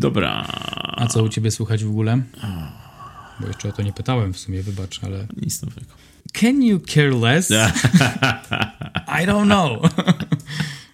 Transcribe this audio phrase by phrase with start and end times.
[0.00, 0.46] Dobra.
[0.96, 2.22] A co u ciebie słychać w ogóle?
[3.40, 5.26] Bo jeszcze o to nie pytałem w sumie, wybacz, ale...
[5.42, 5.92] Nic nowego.
[6.32, 7.50] Can you care less?
[9.20, 9.92] I don't know.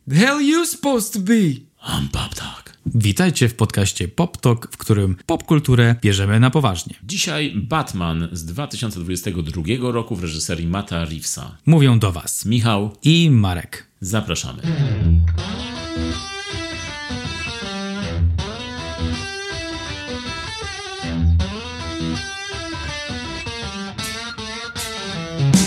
[0.09, 1.33] The hell you supposed to be?
[1.33, 2.77] I'm Pop Talk.
[2.87, 6.95] Witajcie w podcaście Pop Talk, w którym popkulturę bierzemy na poważnie.
[7.05, 9.63] Dzisiaj Batman z 2022
[9.93, 11.57] roku w reżyserii Mata Reevesa.
[11.67, 13.87] Mówią do was Michał, i Marek.
[14.01, 14.63] zapraszamy.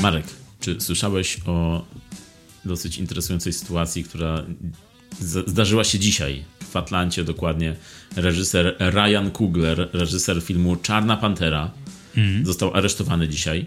[0.02, 0.26] Marek,
[0.60, 1.86] czy słyszałeś o
[2.66, 4.44] dosyć interesującej sytuacji, która
[5.48, 7.76] zdarzyła się dzisiaj w Atlancie dokładnie?
[8.16, 11.72] Reżyser Ryan Coogler, reżyser filmu Czarna Pantera,
[12.44, 13.66] został aresztowany dzisiaj.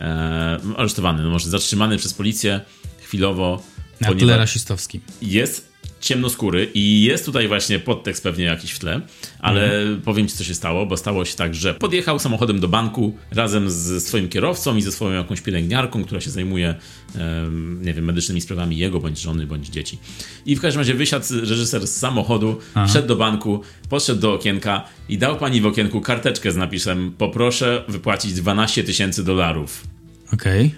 [0.00, 2.60] E, aresztowany, no może zatrzymany przez policję
[3.02, 3.62] chwilowo,
[4.00, 5.00] Na tle rasistowskim.
[5.22, 5.72] jest
[6.06, 9.00] ciemnoskóry i jest tutaj właśnie podtekst pewnie jakiś w tle,
[9.38, 9.70] ale
[10.04, 13.70] powiem ci co się stało, bo stało się tak, że podjechał samochodem do banku razem
[13.70, 16.74] ze swoim kierowcą i ze swoją jakąś pielęgniarką, która się zajmuje
[17.80, 19.98] nie wiem, medycznymi sprawami jego, bądź żony, bądź dzieci.
[20.46, 25.18] I w każdym razie wysiadł reżyser z samochodu, wszedł do banku, podszedł do okienka i
[25.18, 29.86] dał pani w okienku karteczkę z napisem poproszę wypłacić 12 tysięcy dolarów.
[30.32, 30.74] Okej.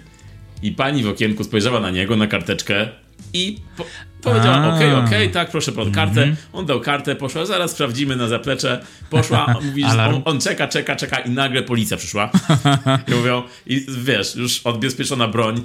[0.63, 2.89] I pani w okienku spojrzała na niego, na karteczkę
[3.33, 3.85] i po
[4.21, 6.35] powiedziała, okej, okej, tak, proszę pod kartę.
[6.53, 8.81] On dał kartę, poszła, zaraz sprawdzimy na zaplecze.
[9.09, 12.29] Poszła, mówi, że on, on czeka, czeka, czeka i nagle policja przyszła.
[13.07, 15.61] I mówią, i wiesz, już odbezpieczona broń.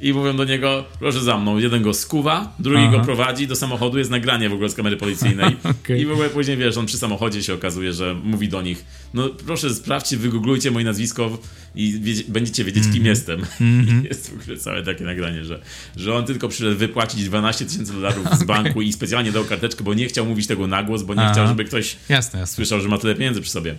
[0.00, 1.58] I mówią do niego, proszę za mną.
[1.58, 2.96] Jeden go skuwa, drugi Aha.
[2.98, 5.56] go prowadzi do samochodu, jest nagranie w ogóle z kamery policyjnej.
[5.82, 6.00] Okej.
[6.00, 9.28] I w ogóle później, wiesz, on przy samochodzie się okazuje, że mówi do nich, no
[9.46, 11.38] proszę sprawdźcie, wygooglujcie moje nazwisko
[11.74, 13.40] i wiedzie, będziecie wiedzieć, kim jestem.
[13.60, 15.60] I jest w ogóle całe takie nagranie, że,
[15.96, 19.94] że on tylko przyszedł wypłacić 12 tysięcy dolarów z banku i specjalnie dał karteczkę, bo
[19.94, 21.32] nie chciał mówić tego na głos, bo nie Aha.
[21.32, 22.54] chciał, żeby ktoś Jasne, jasne.
[22.54, 23.74] słyszał, że ma tyle pieniędzy przy sobie.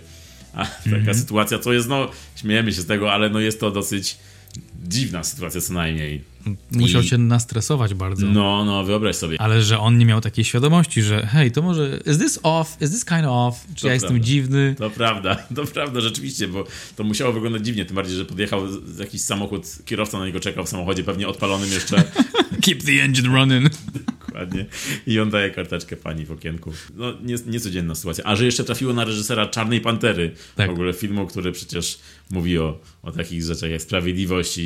[0.54, 4.16] A taka sytuacja, co jest, no, śmiejemy się z tego, ale no jest to dosyć
[4.88, 6.22] dziwna sytuacja co najmniej.
[6.72, 8.26] Musiał I- się nastresować bardzo.
[8.26, 9.40] No, no, wyobraź sobie.
[9.40, 12.90] Ale że on nie miał takiej świadomości, że hej, to może is this off, is
[12.90, 14.26] this kind of off, czy To ja jestem prawda.
[14.26, 14.74] dziwny.
[14.78, 16.64] To prawda, to prawda, rzeczywiście, bo
[16.96, 18.60] to musiało wyglądać dziwnie, tym bardziej, że podjechał
[18.98, 22.04] jakiś samochód, kierowca na niego czekał w samochodzie, pewnie odpalonym jeszcze,
[22.64, 23.70] Keep the engine running.
[24.38, 24.66] dokładnie,
[25.06, 26.72] i on daje karteczkę pani w okienku.
[26.94, 28.24] No, nie, niecodzienna sytuacja.
[28.24, 30.68] A że jeszcze trafiło na reżysera Czarnej Pantery, Tak.
[30.68, 31.98] w ogóle filmu, który przecież
[32.30, 34.62] mówi o, o takich rzeczach jak sprawiedliwość i,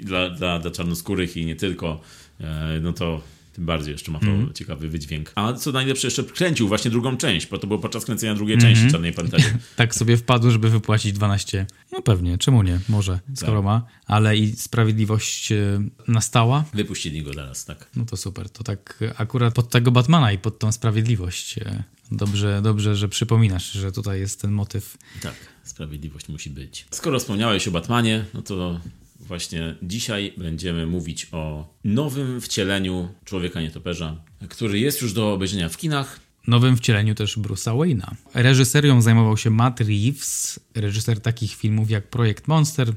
[0.00, 2.00] i dla, dla, dla czarnoskórych i nie tylko,
[2.40, 3.22] e, no to
[3.52, 4.52] tym bardziej jeszcze ma to Mhm.
[4.54, 5.32] ciekawy wydźwięk.
[5.34, 8.74] A co najlepsze, jeszcze kręcił właśnie drugą część, bo to było podczas kręcenia drugiej Mhm.
[8.74, 9.44] części Czarnej Pantery.
[9.76, 11.66] Tak sobie wpadł, żeby wypłacić 12.
[11.92, 12.80] No pewnie, czemu nie?
[12.88, 13.64] Może, skoro Tak.
[13.64, 13.86] ma.
[14.06, 16.64] Ale i sprawiedliwość e, nastała?
[16.74, 17.90] Wypuścili go teraz, tak.
[17.96, 18.50] No to super.
[18.50, 21.58] To tak akurat pod tego Batmana i pod tą sprawiedliwość.
[21.58, 21.82] e,
[22.12, 24.96] Dobrze, dobrze, że przypominasz, że tutaj jest ten motyw.
[25.22, 25.34] Tak,
[25.64, 26.86] sprawiedliwość musi być.
[26.90, 28.80] Skoro wspomniałeś o Batmanie, no to
[29.20, 34.16] właśnie dzisiaj będziemy mówić o nowym wcieleniu Człowieka Nietoperza,
[34.48, 36.20] który jest już do obejrzenia w kinach.
[36.46, 38.14] Nowym wcieleniu też Bruce'a Wayne'a.
[38.34, 42.92] Reżyserią zajmował się Matt Reeves, reżyser takich filmów jak Projekt Monster,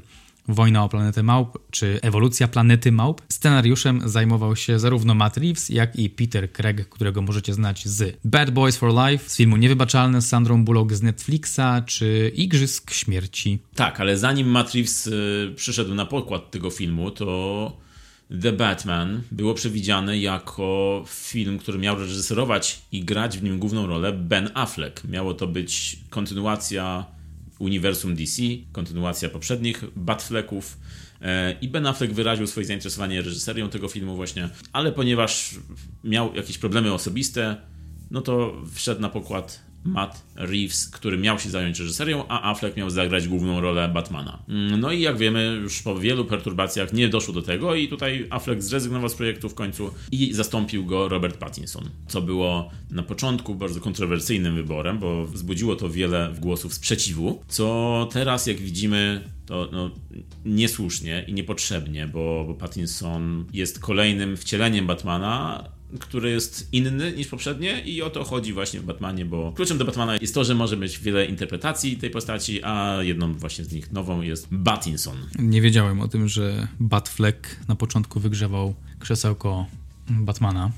[0.48, 3.22] Wojna o planetę małp czy Ewolucja planety małp.
[3.28, 8.50] Scenariuszem zajmował się zarówno Matt Reeves, jak i Peter Craig, którego możecie znać z Bad
[8.50, 13.58] Boys for Life, z filmu Niewybaczalne z Sandrą Bullock z Netflixa, czy Igrzysk Śmierci.
[13.74, 17.84] Tak, ale zanim Matt Reeves y, przyszedł na pokład tego filmu, to
[18.42, 24.12] The Batman było przewidziane jako film, który miał reżyserować i grać w nim główną rolę
[24.12, 25.04] Ben Affleck.
[25.04, 27.04] Miało to być kontynuacja
[27.64, 28.42] uniwersum DC,
[28.72, 30.78] kontynuacja poprzednich Batflecków.
[31.22, 35.54] E, I Ben Affleck wyraził swoje zainteresowanie reżyserią tego filmu właśnie, ale ponieważ
[36.04, 37.56] miał jakieś problemy osobiste,
[38.10, 42.90] no to wszedł na pokład Matt Reeves, który miał się zająć reżyserią, a Affleck miał
[42.90, 44.42] zagrać główną rolę Batmana.
[44.48, 48.26] Mm, No i jak wiemy, już po wielu perturbacjach nie doszło do tego i tutaj
[48.30, 53.54] Affleck zrezygnował z projektu w końcu i zastąpił go Robert Pattinson, co było na początku
[53.54, 59.90] bardzo kontrowersyjnym wyborem, bo wzbudziło to wiele głosów sprzeciwu, co teraz jak widzimy to no,
[60.44, 65.64] niesłusznie i niepotrzebnie, bo, bo Pattinson jest kolejnym wcieleniem Batmana,
[66.00, 69.84] który jest inny niż poprzednie i o to chodzi właśnie w Batmanie, bo kluczem do
[69.84, 73.92] Batmana jest to, że może być wiele interpretacji tej postaci, a jedną właśnie z nich
[73.92, 75.16] nową jest Battinson.
[75.38, 79.66] Nie wiedziałem o tym, że Batfleck na początku wygrzewał krzesełko
[80.10, 80.70] Batmana.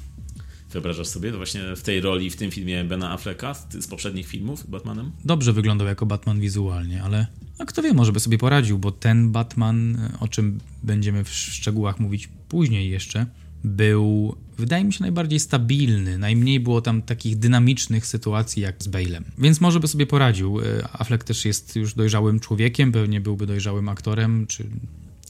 [0.71, 4.27] Wyobrażasz sobie to właśnie w tej roli, w tym filmie Bena Afflecka z, z poprzednich
[4.27, 5.13] filmów z Batmanem?
[5.25, 7.27] dobrze wyglądał jako Batman wizualnie, ale
[7.59, 12.01] a kto wie, może by sobie poradził, bo ten Batman, o czym będziemy w szczegółach
[12.01, 13.27] mówić później jeszcze,
[13.67, 16.19] był, wydaje mi się, najbardziej stabilny.
[16.19, 19.23] Najmniej było tam takich dynamicznych sytuacji jak z Bale'em.
[19.39, 20.61] Więc może by sobie poradził.
[20.61, 24.65] E, Affleck też jest już dojrzałym człowiekiem, pewnie byłby dojrzałym aktorem, czy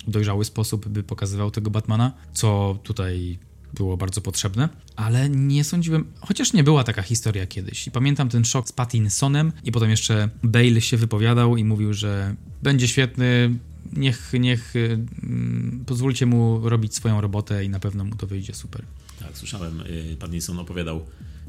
[0.06, 3.38] w dojrzały sposób by pokazywał tego Batmana, co tutaj
[3.74, 7.86] było bardzo potrzebne, ale nie sądziłem, chociaż nie była taka historia kiedyś.
[7.86, 12.34] I pamiętam ten szok z Pattinsonem i potem jeszcze Bale się wypowiadał i mówił, że
[12.62, 13.58] będzie świetny,
[13.92, 18.82] niech, niech mm, pozwólcie mu robić swoją robotę i na pewno mu to wyjdzie super.
[19.18, 21.06] Tak, słyszałem, y, Pattinson opowiadał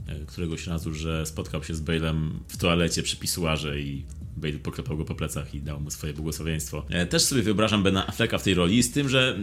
[0.09, 4.03] y, któregoś razu, że spotkał się z Bale'em w toalecie przy pisuarze i
[4.37, 6.85] Bale poklepał go po plecach i dał mu swoje błogosławieństwo.
[6.89, 9.39] E, też sobie wyobrażam Bena Afflecka w tej roli, z tym, że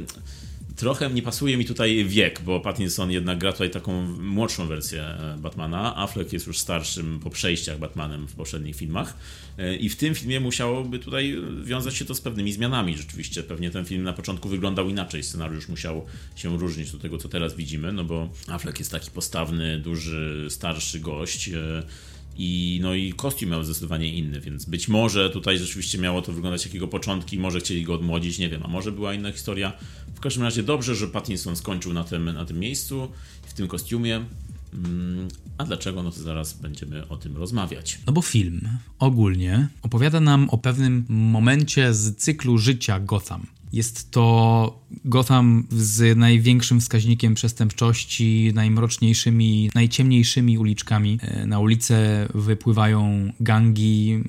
[0.76, 5.36] trochę nie pasuje mi tutaj wiek, bo Pattinson jednak gra tutaj taką młodszą wersję e,
[5.38, 5.96] Batmana.
[5.96, 9.16] Affleck jest już starszym po przejściach Batmanem w poprzednich filmach.
[9.58, 12.96] E, I w tym filmie musiałoby tutaj wiązać się to z pewnymi zmianami.
[12.96, 15.22] Rzeczywiście, pewnie ten film na początku wyglądał inaczej.
[15.22, 16.06] Scenariusz musiał
[16.36, 21.00] się różnić do tego, co teraz widzimy, no bo Affleck jest taki postawny, duży, starszy
[21.00, 21.50] gość
[22.36, 26.66] i, no i kostium miał zdecydowanie inny, więc być może tutaj rzeczywiście miało to wyglądać
[26.66, 29.72] jakiego początki, może chcieli go odmłodzić, nie wiem, a może była inna historia.
[30.14, 33.08] W każdym razie dobrze, że Pattinson skończył na tym, na tym miejscu,
[33.42, 34.24] w tym kostiumie.
[34.74, 35.28] Mm,
[35.58, 36.02] a dlaczego?
[36.02, 37.98] No to zaraz będziemy o tym rozmawiać.
[38.06, 43.46] No bo film ogólnie opowiada nam o pewnym momencie z cyklu życia Gotham.
[43.74, 51.18] Jest to Gotham z największym wskaźnikiem przestępczości, najmroczniejszymi, najciemniejszymi uliczkami.
[51.22, 54.22] E, na ulicę wypływają gangi,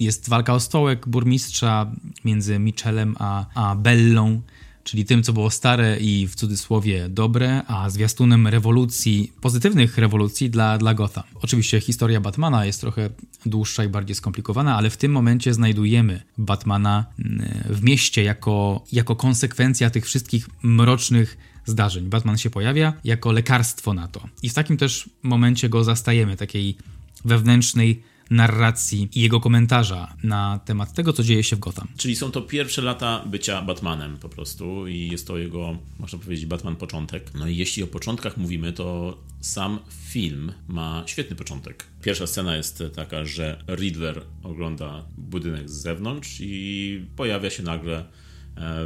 [0.00, 1.92] jest walka o stołek burmistrza
[2.24, 4.40] między Michelem a, a Bellą
[4.84, 10.78] czyli tym, co było stare i w cudzysłowie dobre, a zwiastunem rewolucji, pozytywnych rewolucji dla,
[10.78, 11.24] dla Gotham.
[11.42, 13.10] Oczywiście historia Batmana jest trochę
[13.46, 19.16] dłuższa i bardziej skomplikowana, ale w tym momencie znajdujemy Batmana mm, w mieście jako, jako
[19.16, 21.36] konsekwencja tych wszystkich mrocznych
[21.66, 22.08] zdarzeń.
[22.08, 24.28] Batman się pojawia jako lekarstwo na to.
[24.42, 26.76] I w takim też momencie go zastajemy, takiej
[27.24, 31.88] wewnętrznej narracji i jego komentarza na temat tego, co dzieje się w Gotham.
[31.96, 36.46] Czyli są to pierwsze lata bycia Batmanem po prostu i jest to jego, można powiedzieć,
[36.46, 37.34] Batman początek.
[37.34, 39.78] No i jeśli o początkach mówimy, to sam
[40.08, 41.84] film ma świetny początek.
[42.02, 48.04] Pierwsza scena jest taka, że Riddler ogląda budynek z zewnątrz i pojawia się nagle e,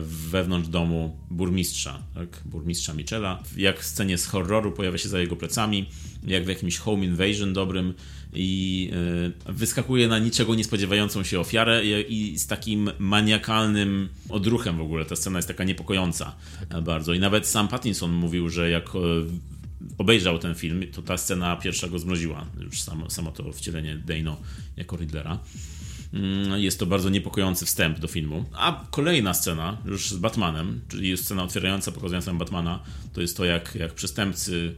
[0.02, 2.42] wewnątrz domu burmistrza, tak?
[2.44, 3.42] burmistrza Michela.
[3.56, 5.90] Jak w scenie z horroru pojawia się za jego plecami,
[6.26, 7.94] jak w jakimś home invasion dobrym
[8.32, 8.90] i
[9.48, 15.04] e, wyskakuje na niczego niespodziewającą się ofiarę i, z takim maniakalnym odruchem w ogóle.
[15.04, 16.36] Ta scena jest taka niepokojąca
[16.68, 16.84] tak.
[16.84, 17.14] bardzo.
[17.14, 18.98] I nawet sam Pattinson mówił, że jak e,
[19.98, 22.46] obejrzał ten film, to ta scena pierwsza go zmroziła.
[22.60, 24.36] Już samo, samo to wcielenie Dano
[24.76, 25.38] jako Riddlera.
[26.14, 28.44] Mm, jest to bardzo niepokojący wstęp do filmu.
[28.52, 32.82] A kolejna scena, już z Batmanem, czyli scena otwierająca, pokazująca Batmana,
[33.12, 34.74] to jest to, jak, jak przestępcy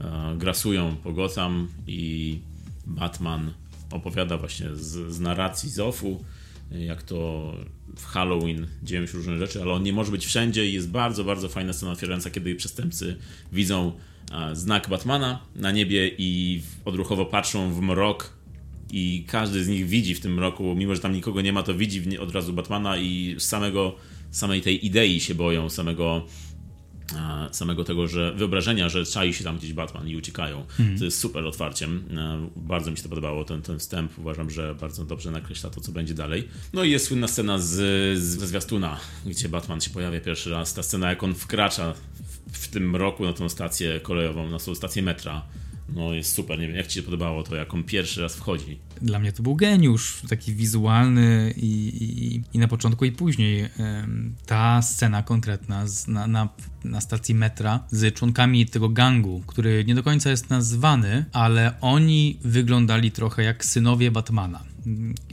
[0.00, 2.38] e, grasują po Gotham i
[2.86, 3.52] Batman
[3.90, 6.24] opowiada właśnie z, z narracji Zofu,
[6.70, 7.52] jak to
[7.96, 11.24] w Halloween dzieją się różne rzeczy, ale on nie może być wszędzie i jest bardzo,
[11.24, 13.16] bardzo fajna scena otwierająca, kiedy przestępcy
[13.52, 13.92] widzą
[14.52, 18.36] znak Batmana na niebie i odruchowo patrzą w mrok
[18.90, 21.74] i każdy z nich widzi w tym mroku, mimo że tam nikogo nie ma, to
[21.74, 23.96] widzi od razu Batmana i samego,
[24.30, 26.26] samej tej idei się boją, samego
[27.52, 30.66] samego tego, że wyobrażenia, że czai się tam gdzieś Batman i uciekają.
[30.80, 30.98] Mm.
[30.98, 32.04] To jest super otwarciem.
[32.56, 34.18] Bardzo mi się to podobało, ten, ten wstęp.
[34.18, 36.48] Uważam, że bardzo dobrze nakreśla to, co będzie dalej.
[36.72, 37.68] No i jest słynna scena z,
[38.18, 40.74] z zwiastuna, gdzie Batman się pojawia pierwszy raz.
[40.74, 44.74] Ta scena, jak on wkracza w, w tym roku na tą stację kolejową, na tą
[44.74, 45.42] stację metra
[45.88, 48.78] no jest super, nie wiem jak ci się podobało to, jak on pierwszy raz wchodzi.
[49.02, 53.68] Dla mnie to był geniusz, taki wizualny i, i, i na początku i później.
[54.46, 56.48] Ta scena konkretna z, na, na,
[56.84, 62.38] na stacji metra z członkami tego gangu, który nie do końca jest nazwany, ale oni
[62.44, 64.75] wyglądali trochę jak synowie Batmana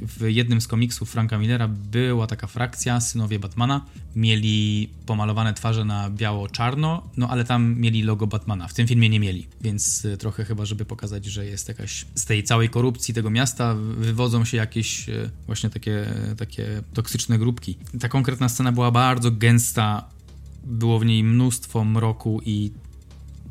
[0.08, 3.86] w jednym z komiksów Franka Millera była taka frakcja, synowie Batmana.
[4.16, 8.68] Mieli pomalowane twarze na biało-czarno, no ale tam mieli logo Batmana.
[8.68, 12.26] W tym filmie nie mieli, więc e, trochę chyba, żeby pokazać, że jest jakaś z
[12.26, 17.78] tej całej korupcji tego miasta wywodzą się jakieś e, właśnie takie, takie toksyczne grupki.
[18.00, 20.10] Ta konkretna scena była bardzo gęsta,
[20.64, 22.72] było w niej mnóstwo mroku i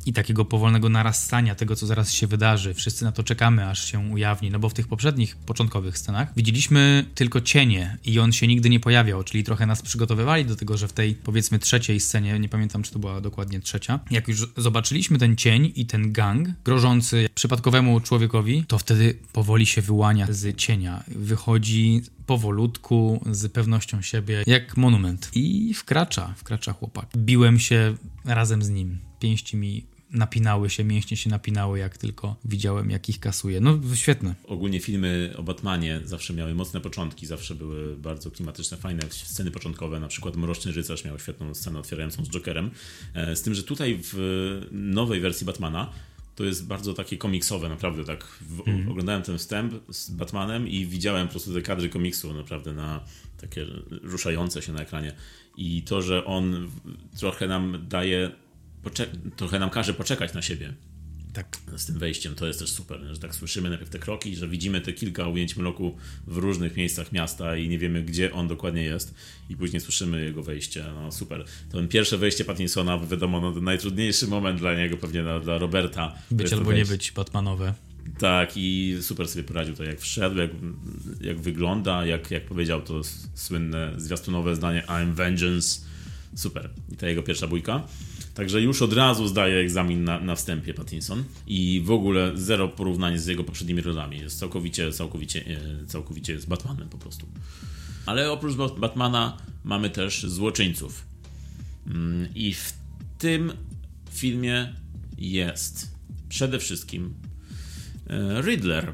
[0.06, 2.74] i takiego powolnego narastania tego, co zaraz się wydarzy.
[2.74, 7.04] Wszyscy na to czekamy, aż się ujawni, no bo w tych poprzednich, początkowych scenach widzieliśmy
[7.14, 10.88] tylko cienie i on się nigdy nie pojawiał, czyli trochę nas przygotowywali do tego, że
[10.88, 15.18] w tej powiedzmy trzeciej scenie, nie pamiętam, czy to była dokładnie trzecia, jak już zobaczyliśmy
[15.18, 21.04] ten cień i ten gang grożący przypadkowemu człowiekowi, to wtedy powoli się wyłania z cienia.
[21.08, 25.30] Wychodzi powolutku, z pewnością siebie, jak monument.
[25.34, 27.06] I wkracza, wkracza chłopak.
[27.16, 27.94] Biłem się
[28.24, 28.98] razem z nim.
[29.20, 33.60] Pięści mi napinały się, mięśnie się napinały, jak tylko widziałem, jak ich kasuje.
[33.60, 34.34] No, świetne.
[34.44, 40.00] Ogólnie filmy o Batmanie zawsze miały mocne początki, zawsze były bardzo klimatyczne, fajne sceny początkowe,
[40.00, 42.70] na przykład Mroczny Rycerz miał świetną scenę otwierającą z Jokerem,
[43.14, 45.92] e, z tym, że tutaj w nowej wersji Batmana
[46.36, 48.24] to jest bardzo takie komiksowe, naprawdę tak.
[48.24, 48.88] W, mm.
[48.88, 53.00] Oglądałem ten wstęp z Batmanem i widziałem po prostu te kadry komiksu naprawdę na
[53.40, 53.66] takie
[54.02, 55.12] ruszające się na ekranie.
[55.56, 56.70] I to, że on
[57.18, 58.30] trochę nam daje,
[59.36, 60.74] trochę nam każe poczekać na siebie
[61.32, 61.56] tak.
[61.76, 62.34] z tym wejściem.
[62.34, 65.56] To jest też super, że tak słyszymy najpierw te kroki, że widzimy te kilka ujęć
[65.56, 65.96] mroku
[66.26, 69.14] w różnych miejscach miasta i nie wiemy, gdzie on dokładnie jest
[69.50, 70.84] i później słyszymy jego wejście.
[70.94, 71.44] No super.
[71.70, 76.14] To pierwsze wejście Pattinsona, wiadomo, no, najtrudniejszy moment dla niego, pewnie dla, dla Roberta.
[76.30, 77.74] Być albo nie być Batmanowe.
[78.18, 80.50] Tak, i super sobie poradził to, jak wszedł, jak,
[81.20, 83.00] jak wygląda, jak, jak powiedział to
[83.34, 85.80] słynne zwiastunowe zdanie I'm vengeance.
[86.34, 86.70] Super.
[86.92, 87.86] I ta jego pierwsza bójka.
[88.34, 93.18] Także już od razu zdaje egzamin na, na wstępie Pattinson i w ogóle zero porównań
[93.18, 94.18] z jego poprzednimi rolami.
[94.18, 97.26] Jest całkowicie, całkowicie, e, całkowicie z Batmanem po prostu.
[98.06, 101.06] Ale oprócz Batmana mamy też złoczyńców.
[101.86, 102.72] Mm, I w
[103.18, 103.52] tym
[104.10, 104.74] filmie
[105.18, 105.92] jest
[106.28, 107.14] przede wszystkim
[108.10, 108.92] e, Riddler,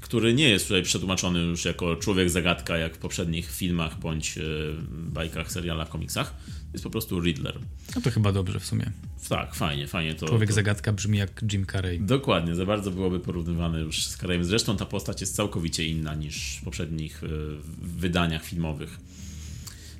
[0.00, 4.42] który nie jest tutaj przetłumaczony już jako człowiek zagadka, jak w poprzednich filmach bądź e,
[4.90, 6.34] bajkach, serialach, komiksach.
[6.72, 7.58] Jest po prostu Riddler.
[7.96, 8.90] No to chyba dobrze w sumie.
[9.28, 10.26] Tak, fajnie, fajnie to.
[10.26, 10.54] Człowiek to...
[10.54, 12.00] zagadka brzmi jak Jim Carrey.
[12.00, 14.44] Dokładnie, za bardzo byłoby porównywany już z Carreyem.
[14.44, 17.28] Zresztą ta postać jest całkowicie inna niż w poprzednich e,
[17.82, 18.98] wydaniach filmowych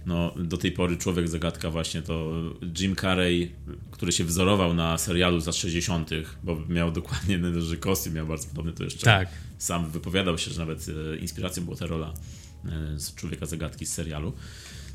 [0.06, 2.32] no, do tej pory Człowiek Zagadka właśnie to
[2.78, 3.52] Jim Carrey,
[3.90, 6.10] który się wzorował na serialu z lat 60.,
[6.42, 9.28] bo miał dokładnie, że kostium miał bardzo podobny, to jeszcze tak.
[9.58, 12.14] sam wypowiadał się, że nawet e, inspiracją była ta rola
[12.64, 14.32] e, z Człowieka Zagadki z serialu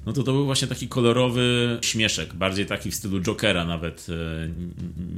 [0.08, 4.50] no to to był właśnie taki kolorowy śmieszek, bardziej taki w stylu Jokera nawet e,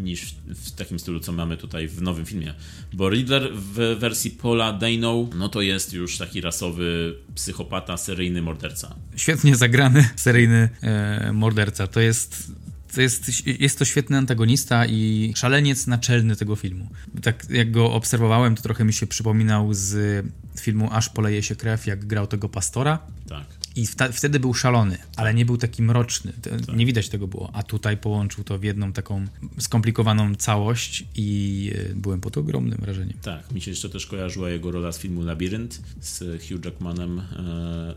[0.03, 2.53] niż w takim stylu, co mamy tutaj w nowym filmie.
[2.93, 8.95] Bo Riddler w wersji Paula Dano, no to jest już taki rasowy psychopata, seryjny morderca.
[9.15, 11.87] Świetnie zagrany seryjny e, morderca.
[11.87, 12.51] To jest
[12.95, 16.89] to jest, jest to świetny antagonista i szaleniec naczelny tego filmu.
[17.21, 20.25] Tak jak go obserwowałem, to trochę mi się przypominał z
[20.59, 22.99] filmu Aż poleje się krew, jak grał tego pastora.
[23.27, 23.58] Tak.
[23.75, 26.33] I wtedy był szalony, ale nie był taki mroczny.
[26.41, 26.75] Tak.
[26.75, 27.49] Nie widać tego było.
[27.53, 29.25] A tutaj połączył to w jedną taką
[29.57, 33.17] skomplikowaną całość i e, byłem pod ogromnym wrażeniem.
[33.21, 37.23] Tak, mi się jeszcze też kojarzyła jego rola z filmu Labirynt z Hugh Jackmanem e,
[37.23, 37.95] e,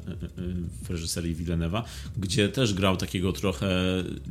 [0.82, 1.82] w reżyserii Villeneuve'a,
[2.16, 3.70] gdzie też grał takiego trochę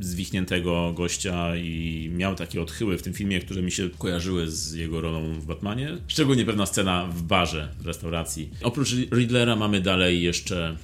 [0.00, 5.00] zwichniętego gościa i miał takie odchyły w tym filmie, które mi się kojarzyły z jego
[5.00, 5.98] rolą w Batmanie.
[6.06, 8.50] Szczególnie pewna scena w barze, w restauracji.
[8.62, 10.76] Oprócz Riddlera mamy dalej jeszcze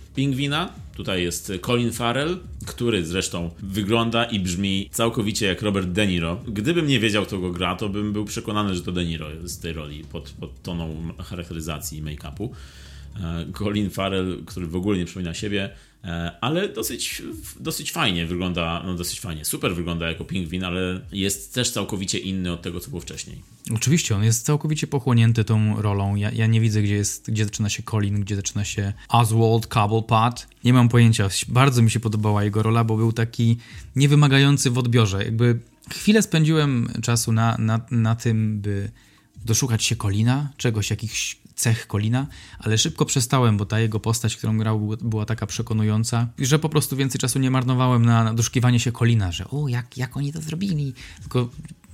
[0.96, 6.40] Tutaj jest Colin Farrell, który zresztą wygląda i brzmi całkowicie jak Robert De Niro.
[6.48, 9.58] Gdybym nie wiedział, kto go gra, to bym był przekonany, że to De Niro z
[9.58, 12.48] tej roli pod, pod toną charakteryzacji i make-upu.
[13.20, 15.70] E, Colin Farrell, który w ogóle nie przypomina siebie,
[16.40, 17.22] ale dosyć,
[17.60, 22.52] dosyć fajnie wygląda, no dosyć fajnie, super wygląda jako pingwin, ale jest też całkowicie inny
[22.52, 23.42] od tego, co było wcześniej.
[23.74, 26.14] Oczywiście, on jest całkowicie pochłonięty tą rolą.
[26.14, 30.46] Ja, ja nie widzę, gdzie, jest, gdzie zaczyna się Colin, gdzie zaczyna się Oswald Cobblepot.
[30.64, 31.28] Nie mam pojęcia.
[31.48, 33.56] Bardzo mi się podobała jego rola, bo był taki
[33.96, 35.24] niewymagający w odbiorze.
[35.24, 35.58] Jakby
[35.90, 38.90] chwilę spędziłem czasu na, na, na tym, by
[39.44, 42.26] doszukać się Colina, czegoś, jakichś cech Kolina,
[42.58, 46.96] ale szybko przestałem, bo ta jego postać, którą grał, była taka przekonująca, że po prostu
[46.96, 50.94] więcej czasu nie marnowałem na doszukiwanie się Kolina, że o, jak, jak oni to zrobili,
[51.20, 51.48] tylko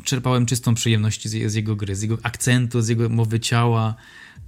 [0.05, 3.95] czerpałem czystą przyjemność z, z jego gry, z jego akcentu, z jego mowy ciała,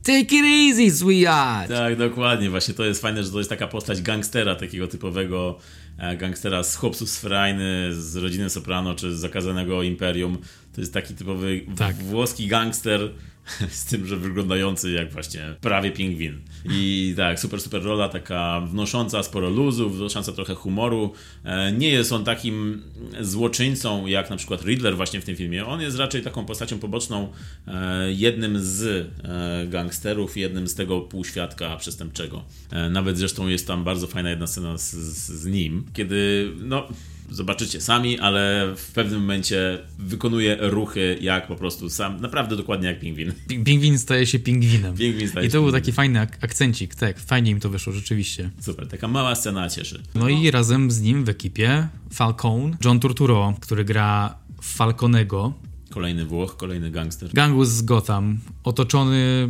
[0.02, 1.68] Take it easy, sweetheart!
[1.68, 2.50] Tak, dokładnie.
[2.50, 5.58] Właśnie to jest fajne, że to jest taka postać gangstera, takiego typowego
[5.98, 10.38] e, gangstera z chłopców z Frajny, z rodziny Soprano, czy z zakazanego Imperium.
[10.72, 11.96] To jest taki typowy tak.
[11.96, 13.10] włoski gangster,
[13.70, 16.40] z tym, że wyglądający jak właśnie prawie pingwin.
[16.70, 21.12] I tak, super, super rola, taka wnosząca sporo luzu, wnosząca trochę humoru.
[21.44, 22.82] E, nie jest on takim
[23.20, 25.66] złoczyńcą jak na przykład Riddler właśnie w tym filmie.
[25.66, 27.32] On jest raczej taką postacią poboczną,
[27.66, 28.82] e, jednym z
[29.24, 32.44] e, gangsterów, jednym z tego półświadka przestępczego.
[32.90, 36.88] Nawet zresztą jest tam bardzo fajna jedna scena z, z nim, kiedy no
[37.30, 43.00] zobaczycie sami, ale w pewnym momencie wykonuje ruchy jak po prostu sam, naprawdę dokładnie jak
[43.00, 43.32] pingwin.
[43.64, 44.96] Pingwin staje się pingwinem.
[44.96, 48.50] Pingwin staje I to był taki fajny ak akcencik, tak, fajnie im to wyszło rzeczywiście.
[48.60, 50.02] Super, taka mała scena cieszy.
[50.14, 55.52] No i razem z nim w ekipie Falcone, John Turturro, który gra Falconego,
[55.96, 57.30] Kolejny Włoch, kolejny gangster.
[57.32, 59.48] Gangus z Gotham, otoczony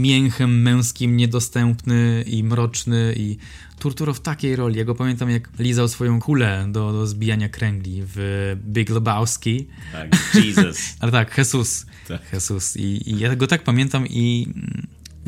[0.00, 3.36] mięchem męskim, niedostępny i mroczny i
[3.78, 4.78] Turturro w takiej roli.
[4.78, 8.16] Ja go pamiętam, jak lizał swoją kulę do, do zbijania kręgli w
[8.64, 9.66] Big Lebowski.
[9.92, 10.78] Tak, Jesus.
[11.00, 11.86] Ale tak, Jesus.
[12.08, 12.32] Tak.
[12.32, 12.76] Jesus.
[12.76, 14.48] I, I ja go tak pamiętam i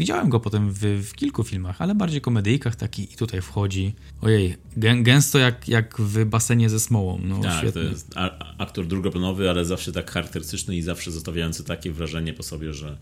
[0.00, 3.94] widziałem go potem w, w kilku filmach, ale bardziej komedyjkach taki i tutaj wchodzi.
[4.22, 7.20] Ojej, gę, gęsto jak, jak w basenie ze smołą.
[7.24, 7.82] No, Tak, świetny.
[7.82, 8.14] to jest
[8.58, 12.98] aktor drugoplanowy, ale zawsze tak charakterystyczny i zawsze zostawiający takie wrażenie po sobie, że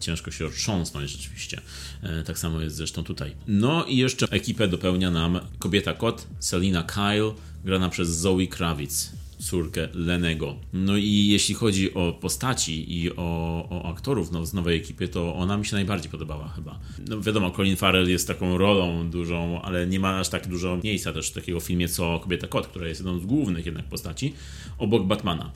[0.00, 1.60] ciężko się otrząsnąć rzeczywiście.
[2.02, 3.32] E, Tak samo jest zresztą tutaj.
[3.46, 7.32] No i jeszcze ekipę dopełnia nam kobieta kot, Selina Kyle,
[7.64, 10.56] grana przez Zoe Kravitz córkę Lenego.
[10.72, 15.34] No i jeśli chodzi o postaci i o, o aktorów no, z nowej ekipy, to
[15.34, 16.78] ona mi się najbardziej podobała chyba.
[17.08, 21.12] No wiadomo, Colin Farrell jest taką rolą dużą, ale nie ma aż tak dużo miejsca
[21.12, 24.34] też w takiego filmie co Kobieta Kot, która jest jedną z głównych jednak postaci,
[24.78, 25.50] obok Batmana.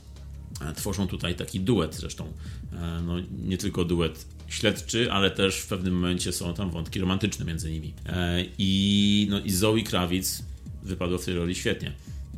[0.61, 2.32] E, Tworzą tutaj taki duet zresztą.
[2.73, 7.44] E, No, nie tylko duet śledczy, ale też w pewnym momencie są tam wątki romantyczne
[7.44, 7.92] między nimi.
[8.06, 10.42] E, I, no, i Zoe Kravitz
[10.82, 11.92] wypadła w tej roli świetnie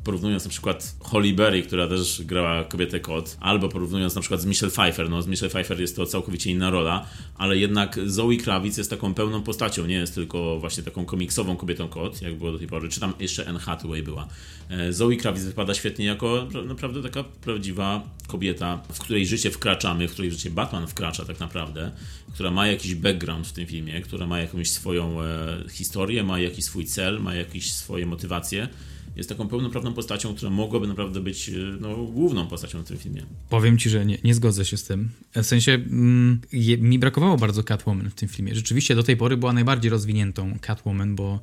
[0.07, 4.47] porównując na przykład Holly Berry, która też grała kobietę kot, albo porównując na przykład z
[4.47, 8.79] Michelle Pfeiffer, no z Michelle Pfeiffer jest to całkowicie inna rola, ale jednak Zoe Kravitz
[8.79, 12.59] jest taką pełną postacią, nie jest tylko właśnie taką komiksową kobietą kot, jak było do
[12.59, 14.29] tej pory, czy tam jeszcze Anne Hathaway była.
[14.71, 20.09] E, Zoe Kravitz wypada świetnie jako pra- naprawdę taka prawdziwa kobieta, w której życie wkraczamy,
[20.09, 21.91] w której życie Batman wkracza tak naprawdę,
[22.35, 26.65] która ma jakiś background w tym filmie, która ma jakąś swoją e, historię, ma jakiś
[26.65, 28.69] swój cel, ma jakieś swoje motywacje
[29.17, 33.23] jest taką pełnoprawną postacią, która mogłaby naprawdę być e, no, główną postacią w tym filmie.
[33.49, 35.11] Powiem ci, że nie, nie zgodzę się z tym.
[35.35, 38.55] W sensie mm, je, mi brakowało bardzo Catwoman w tym filmie.
[38.55, 41.41] Rzeczywiście do tej pory była najbardziej rozwiniętą Catwoman, bo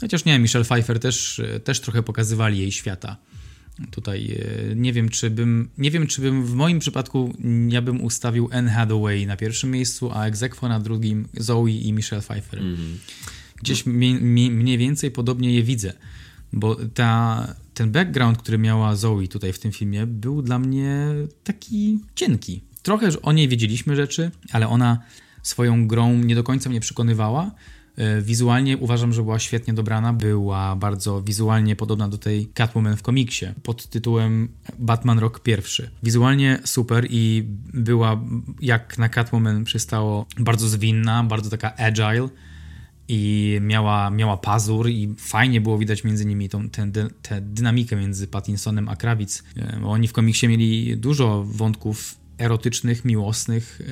[0.00, 3.16] chociaż nie, Michelle Pfeiffer też, e, też trochę pokazywali jej świata.
[3.90, 4.32] Tutaj
[4.70, 8.00] e, nie wiem, czy bym, nie wiem, czy bym w moim przypadku mm, ja bym
[8.04, 12.60] ustawił Anne Hathaway na pierwszym miejscu, a Exequo na drugim Zoe i Michelle Pfeiffer.
[13.56, 15.92] Gdzieś mi, mi, mniej więcej podobnie je widzę,
[16.54, 21.06] bo ta, ten background, który miała Zoe tutaj w tym filmie, był dla mnie
[21.44, 22.62] taki cienki.
[22.82, 24.98] Trochę o niej wiedzieliśmy rzeczy, ale ona
[25.42, 27.50] swoją grą nie do końca mnie przekonywała.
[27.96, 30.12] E, Wizualnie uważam, że była świetnie dobrana.
[30.12, 35.90] Była bardzo wizualnie podobna do tej Catwoman w komiksie pod tytułem Batman Rok pierwszy.
[36.02, 38.20] Wizualnie super i była
[38.60, 42.28] jak na Catwoman przystało bardzo zwinna, bardzo taka agile
[43.08, 46.90] i miała, miała pazur i fajnie było widać między nimi tą, tę,
[47.22, 49.42] tę dynamikę między Pattinsonem a Krawic.
[49.56, 53.82] Em, Oni w komiksie mieli dużo wątków erotycznych, miłosnych,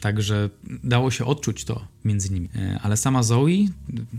[0.00, 0.50] także
[0.84, 2.48] dało się odczuć to między nimi.
[2.56, 3.66] E, Ale sama Zoe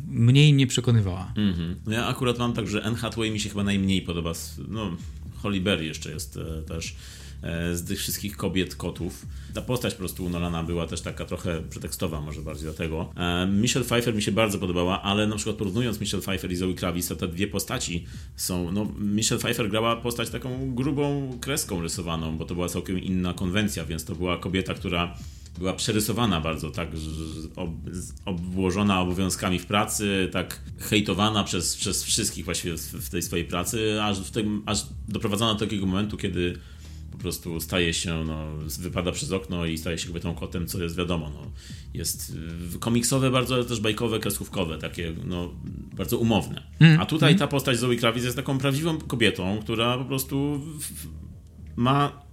[0.09, 1.33] mniej nie przekonywała.
[1.35, 1.75] Mhm.
[1.85, 4.31] No Ja akurat mam tak, że Anne Hathaway mi się chyba najmniej podoba.
[4.67, 4.91] No,
[5.35, 6.95] Holly Berry jeszcze jest e, też e,
[7.73, 9.25] z tych wszystkich kobiet kotów.
[9.53, 13.13] Ta postać po prostu Nolana była też taka trochę pretekstowa, może bardziej dlatego.
[13.17, 16.73] E, Michelle Pfeiffer mi się bardzo podobała, ale na przykład porównując Michelle Pfeiffer i Zoe
[16.73, 18.05] Kravitz, te dwie postaci
[18.35, 23.33] są, no Michelle Pfeiffer grała postać taką grubą kreską rysowaną, bo to była całkiem inna
[23.33, 25.15] konwencja, więc to była kobieta, która
[25.57, 26.89] była przerysowana bardzo, tak,
[28.25, 34.03] obłożona obowiązkami w pracy, tak hejtowana przez, przez wszystkich właściwie w, w tej swojej pracy,
[34.03, 36.57] aż, w tym, aż doprowadzona do takiego momentu, kiedy
[37.15, 38.47] po prostu staje się, no,
[38.79, 41.51] wypada przez okno i staje się kobietą kotem, co jest wiadomo, no,
[41.93, 42.37] jest
[42.75, 45.53] y, komiksowe bardzo, też bajkowe, kreskówkowe, takie, no,
[45.93, 46.63] bardzo umowne.
[46.99, 50.61] A tutaj ta postać Zoe Kravitz jest taką prawdziwą kobietą, która po prostu
[51.75, 52.25] ma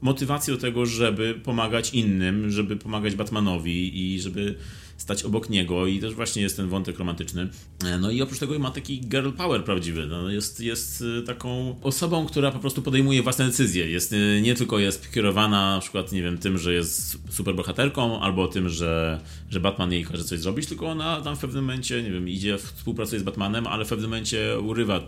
[0.00, 4.54] motywację do tego, żeby pomagać innym, żeby pomagać Batmanowi i żeby
[5.00, 7.48] stać obok niego i też właśnie jest ten wątek romantyczny.
[7.84, 10.06] E, No i oprócz tego ma taki girl power prawdziwy.
[10.06, 13.90] No jest, jest y, taką osobą, która po prostu podejmuje własne decyzje.
[13.90, 18.48] Jest, y, nie tylko jest kierowana na przykład, nie wiem, tym, że jest superbohaterką albo
[18.48, 22.10] tym, że, że Batman jej każe coś zrobić, tylko ona tam w pewnym momencie, nie
[22.10, 25.00] wiem, idzie, współpracuje z Batmanem, ale w pewnym momencie urywa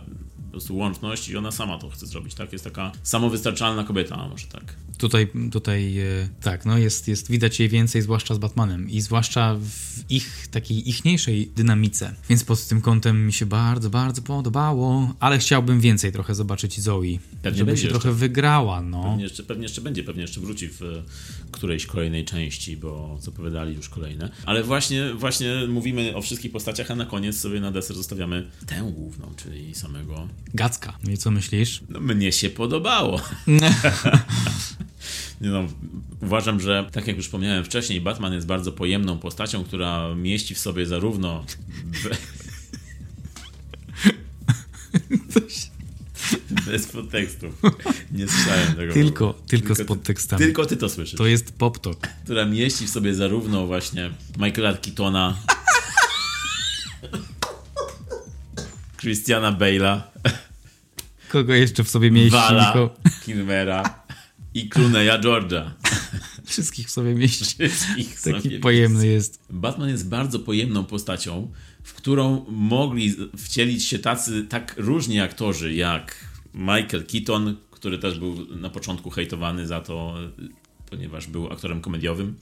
[0.53, 2.51] prostu łączność i ona sama to chce zrobić, tak?
[2.53, 4.75] Jest taka samowystarczalna kobieta, może tak.
[4.97, 9.55] Tutaj, tutaj e, tak, no jest, jest widać jej więcej, zwłaszcza z Batmanem i zwłaszcza
[9.55, 12.15] w ich takiej ichniejszej dynamice.
[12.29, 17.01] Więc pod tym kątem mi się bardzo, bardzo podobało, ale chciałbym więcej trochę zobaczyć Zoe,
[17.41, 17.89] Pewnie żeby się jeszcze.
[17.99, 19.03] trochę wygrała, no.
[19.03, 21.03] Pewnie jeszcze, pewnie jeszcze będzie, pewnie jeszcze wróci w e,
[21.51, 24.29] którejś kolejnej części, bo zapowiadali już kolejne.
[24.45, 28.91] Ale właśnie, właśnie mówimy o wszystkich postaciach, a na koniec sobie na deser zostawiamy tę
[28.95, 30.27] główną, czyli samego.
[30.53, 30.97] Gacka.
[31.03, 31.81] No i co myślisz?
[31.89, 33.21] No, mnie się podobało.
[35.41, 35.63] No,
[36.21, 40.59] uważam, że tak jak już wspomniałem wcześniej, Batman jest bardzo pojemną postacią, która mieści w
[40.59, 41.45] sobie zarówno.
[42.03, 42.09] Be...
[46.65, 47.61] Bez podtekstów.
[48.11, 48.93] Nie słyszałem tego.
[48.93, 50.43] Tylko, tylko, z podtekstami.
[50.43, 51.17] Tylko ty to słyszysz.
[51.17, 52.07] To jest pop-talk.
[52.23, 55.37] Która mieści w sobie zarówno właśnie Michaela Keatona,
[59.03, 60.01] Christiana Bale'a,
[61.29, 62.37] Kogo jeszcze w sobie mieści?
[62.53, 62.89] Michał?
[63.25, 64.03] Kilmera
[64.53, 65.71] i Clooney'a George'a.
[66.45, 67.45] Wszystkich w sobie mieści.
[67.45, 69.39] Wszystkich Taki sobie pojemny jest.
[69.49, 71.51] Batman jest bardzo pojemną postacią,
[71.83, 78.55] w którą mogli wcielić się tacy tak różni aktorzy jak Michael Keaton, który też był
[78.55, 80.15] na początku hejtowany za to,
[80.89, 82.35] ponieważ był aktorem komediowym.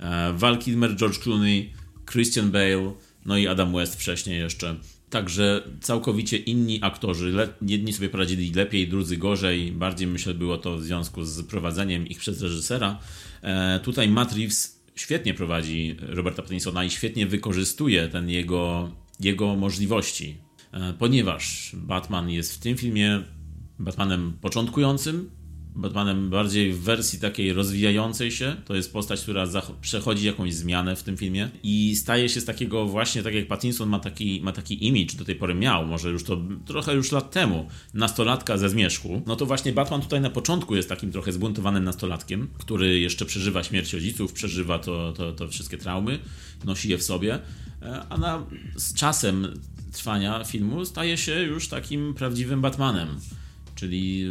[0.00, 1.72] e, Val Kilmer, George Clooney,
[2.12, 2.92] Christian Bale,
[3.26, 4.76] no i Adam West wcześniej jeszcze.
[5.10, 7.48] Także całkowicie inni aktorzy.
[7.62, 9.72] Jedni sobie poradzili lepiej, drudzy gorzej.
[9.72, 12.98] Bardziej myślę było to w związku z prowadzeniem ich przez reżysera.
[13.42, 20.36] E, tutaj Matt Reeves świetnie prowadzi Roberta Pattinsona i świetnie wykorzystuje ten jego, jego możliwości.
[20.72, 23.22] E, ponieważ Batman jest w tym filmie
[23.78, 25.30] Batmanem początkującym,
[25.76, 28.56] Batmanem bardziej w wersji takiej rozwijającej się.
[28.64, 29.46] To jest postać, która
[29.80, 33.88] przechodzi jakąś zmianę w tym filmie i staje się z takiego właśnie, tak jak Pattinson
[33.88, 37.30] ma taki, ma taki image, do tej pory miał, może już to trochę już lat
[37.30, 39.22] temu, nastolatka ze zmierzchu.
[39.26, 43.62] No to właśnie Batman tutaj na początku jest takim trochę zbuntowanym nastolatkiem, który jeszcze przeżywa
[43.62, 46.18] śmierć rodziców, przeżywa to, to, to wszystkie traumy,
[46.64, 47.38] nosi je w sobie,
[47.82, 49.60] e, a na, z czasem
[49.92, 53.08] trwania filmu staje się już takim prawdziwym Batmanem
[53.76, 54.30] czyli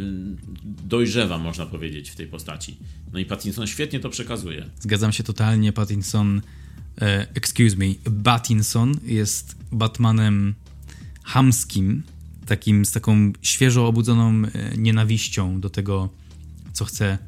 [0.84, 2.76] dojrzewa, można powiedzieć, w tej postaci.
[3.12, 4.70] No i Pattinson świetnie to przekazuje.
[4.80, 5.72] Zgadzam się totalnie.
[5.72, 6.42] Pattinson,
[7.00, 10.54] e, excuse me, Battinson jest Batmanem
[11.22, 12.02] hamskim,
[12.46, 16.08] takim z taką świeżo obudzoną e, nienawiścią do tego,
[16.72, 17.18] co chce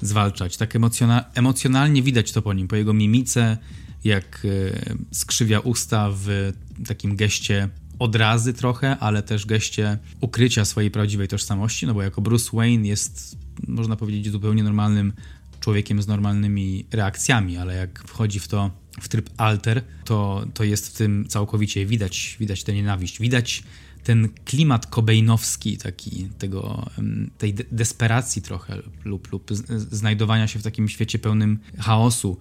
[0.00, 0.56] zwalczać.
[0.56, 3.58] Tak emocjona- emocjonalnie widać to po nim, po jego mimice,
[4.04, 6.52] jak e, skrzywia usta w
[6.86, 12.56] takim geście odrazy trochę, ale też geście ukrycia swojej prawdziwej tożsamości, no bo jako Bruce
[12.56, 15.12] Wayne jest, można powiedzieć, zupełnie normalnym
[15.60, 20.88] człowiekiem z normalnymi reakcjami, ale jak wchodzi w to w tryb alter, to, to jest
[20.88, 23.62] w tym całkowicie widać, widać tę nienawiść, widać
[24.04, 26.90] ten klimat kobejnowski, taki tego,
[27.38, 32.38] tej de- desperacji trochę lub, lub znajdowania się w takim świecie pełnym chaosu.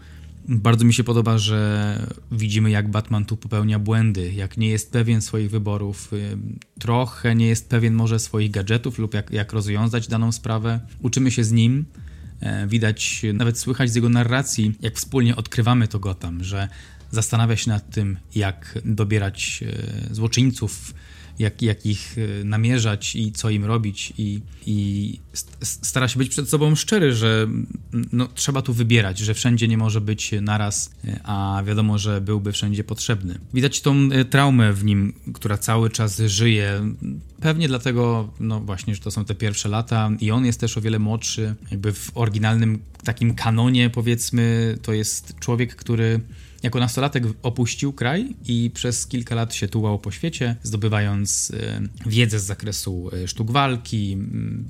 [0.47, 1.99] Bardzo mi się podoba, że
[2.31, 7.47] widzimy, jak Batman tu popełnia błędy, jak nie jest pewien swoich wyborów, ym, trochę nie
[7.47, 10.79] jest pewien może swoich gadżetów lub jak, jak rozwiązać daną sprawę.
[10.99, 11.85] Uczymy się z nim.
[12.39, 16.67] E, Widać, nawet słychać z jego narracji, jak wspólnie odkrywamy to Gotham, że
[17.11, 19.63] zastanawia się nad tym, jak dobierać
[20.11, 20.93] e, złoczyńców,
[21.39, 26.29] jak, jak ich e, namierzać i co im robić i, i st- stara się być
[26.29, 27.67] przed sobą szczery, że mm,
[28.11, 32.51] no, trzeba tu wybierać, że wszędzie nie może być naraz, e, a wiadomo, że byłby
[32.51, 33.39] wszędzie potrzebny.
[33.53, 36.95] Widać tą e, traumę w nim, która cały czas żyje.
[37.41, 40.81] Pewnie dlatego, no właśnie, że to są te pierwsze lata i on jest też o
[40.81, 41.55] wiele młodszy.
[41.71, 46.19] Jakby w oryginalnym takim kanonie, powiedzmy, to jest człowiek, który
[46.63, 52.39] jako nastolatek opuścił kraj i przez kilka lat się tułał po świecie, zdobywając e, wiedzę
[52.39, 54.17] z zakresu e, sztuk walki,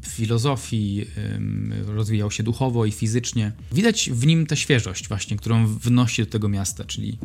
[0.07, 3.51] filozofii, em, rozwijał się duchowo i fizycznie.
[3.71, 7.17] Widać w nim tę świeżość właśnie, którą wnosi do tego miasta, czyli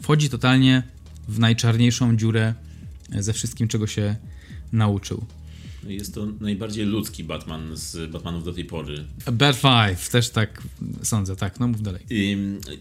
[0.00, 0.82] wchodzi totalnie
[1.28, 2.54] w najczarniejszą dziurę
[3.12, 4.16] e, ze wszystkim, czego się
[4.72, 5.24] nauczył.
[5.86, 9.04] Jest to najbardziej ludzki Batman z Batmanów do tej pory.
[9.32, 10.62] Bad Five, też tak
[11.02, 12.02] sądzę, tak, no mów dalej.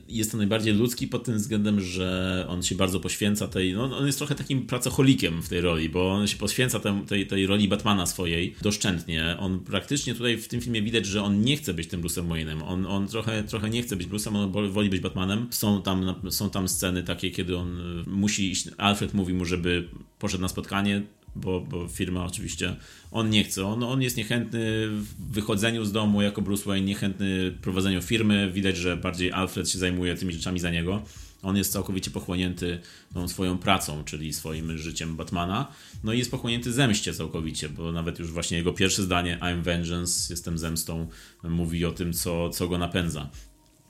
[0.10, 3.74] Jest to najbardziej ludzki pod tym względem, że on się bardzo poświęca tej.
[3.74, 7.28] No, on jest trochę takim pracocholikiem w tej roli, bo on się poświęca tem, tej,
[7.28, 9.36] tej roli Batmana swojej doszczętnie.
[9.40, 12.62] On praktycznie tutaj w tym filmie widać, że on nie chce być tym Bruce'em Wayne'em.
[12.66, 15.48] On, on trochę, trochę nie chce być Bruce'em, on woli- woli być Batmanem.
[15.50, 18.68] Są tam, są tam sceny takie, kiedy on y, musi iść.
[18.78, 19.88] Alfred mówi mu, żeby
[20.20, 21.02] poszedł na spotkanie.
[21.36, 22.76] Bo, bo firma oczywiście,
[23.12, 27.52] on nie chce, on, on jest niechętny w wychodzeniu z domu jako Bruce Wayne, niechętny
[27.62, 31.02] prowadzeniu firmy, widać, że bardziej Alfred się zajmuje tymi rzeczami za niego.
[31.44, 32.80] On jest całkowicie pochłonięty
[33.14, 35.72] tą swoją pracą, czyli swoim życiem Batmana.
[36.04, 40.34] No i jest pochłonięty zemście całkowicie, bo nawet już właśnie jego pierwsze zdanie I'm vengeance,
[40.34, 41.08] jestem zemstą,
[41.44, 43.30] mówi o tym, co, co go napędza.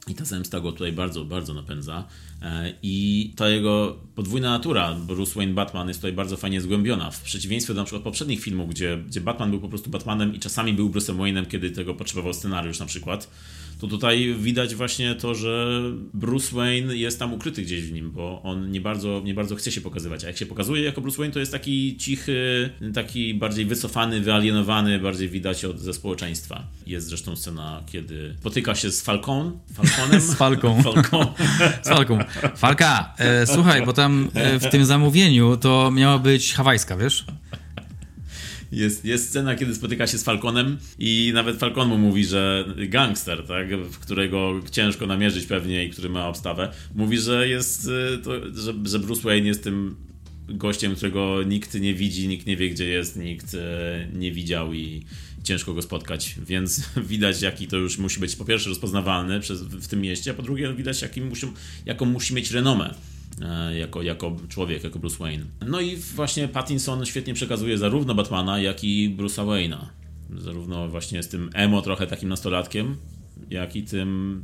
[0.10, 2.08] I ta zemsta go tutaj bardzo, bardzo napędza.
[2.42, 7.12] E, I ta jego podwójna natura, Bruce Wayne Batman, jest tutaj bardzo fajnie zgłębiona.
[7.12, 10.40] W przeciwieństwie do na przykład poprzednich filmów, gdzie, gdzie Batman był po prostu Batmanem i
[10.40, 13.30] czasami był Bruce'em Wayne'em, kiedy tego potrzebował scenariusz na przykład,
[13.80, 15.82] to tutaj widać właśnie to, że
[16.14, 19.72] Bruce Wayne jest tam ukryty gdzieś w nim, bo on nie bardzo, nie bardzo chce
[19.72, 20.24] się pokazywać.
[20.24, 25.00] A jak się pokazuje jako Bruce Wayne, to jest taki cichy, taki bardziej wycofany, wyalienowany,
[25.00, 26.68] bardziej widać od, ze społeczeństwa.
[26.88, 30.22] Jest zresztą scena, kiedy potyka się z Falcon, Falconem.
[30.30, 30.84] Z Falką.
[30.84, 31.28] Falcon.
[31.84, 32.20] Z Falką.
[32.56, 37.26] Falka, e, słuchaj, bo tam e, w tym zamówieniu to miała być hawajska, wiesz?
[38.72, 43.44] Jest, jest scena, kiedy spotyka się z Falconem i nawet Falcon mu mówi, że gangster,
[43.48, 43.68] tak,
[44.02, 49.00] którego ciężko namierzyć pewnie i który ma obstawę, mówi, że jest, y, to, że, że
[49.00, 49.96] Bruce Wayne jest tym
[50.50, 55.06] gościem, którego nikt nie widzi, nikt nie wie, gdzie jest, nikt e, nie widział i
[55.44, 59.88] ciężko go spotkać, więc widać, jaki to już musi być po pierwsze rozpoznawalny przez, w
[59.88, 61.48] tym mieście, a po drugie widać, jaki musi,
[61.86, 62.94] jaką musi mieć renomę
[63.80, 65.46] jako, jako człowiek, jako Bruce Wayne.
[65.68, 69.86] No i właśnie Pattinson świetnie przekazuje zarówno Batmana, jak i Bruce'a Wayne'a.
[70.38, 72.98] Zarówno właśnie z tym emo trochę takim nastolatkiem,
[73.50, 74.42] jak i tym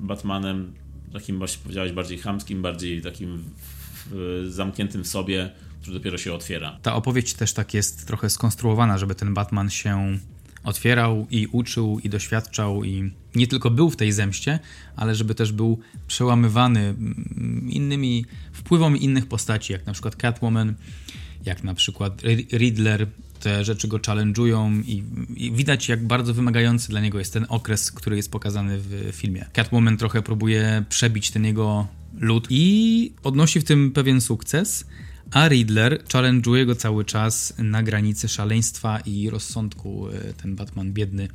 [0.00, 0.72] Batmanem
[1.12, 3.44] takim właśnie powiedziałeś bardziej chamskim, bardziej takim
[4.48, 6.78] zamkniętym w sobie, który dopiero się otwiera.
[6.82, 10.18] Ta opowieść też tak jest trochę skonstruowana, żeby ten Batman się
[10.68, 14.58] otwierał i uczył i doświadczał i nie tylko był w tej zemście,
[14.96, 20.74] ale żeby też był przełamywany mm, innymi wpływom innych postaci, jak na przykład Catwoman,
[21.44, 23.06] jak na przykład Riddler.
[23.40, 25.04] Te rzeczy go challenge'ują i,
[25.36, 29.44] i widać, jak bardzo wymagający dla niego jest ten okres, który jest pokazany w filmie.
[29.52, 31.86] Catwoman trochę próbuje przebić ten jego
[32.20, 34.84] lud i odnosi w tym pewien sukces,
[35.30, 40.08] a Riddler challenge'uje go cały czas na granicy szaleństwa i rozsądku.
[40.08, 41.28] E, ten Batman biedny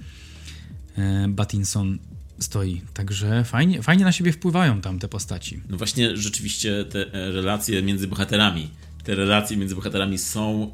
[0.97, 1.97] e, Batinson
[2.39, 2.81] stoi.
[2.93, 5.61] Także fajnie, fajnie na siebie wpływają tam te postaci.
[5.69, 8.69] No właśnie, rzeczywiście te e, relacje między bohaterami,
[9.03, 10.71] te relacje między bohaterami są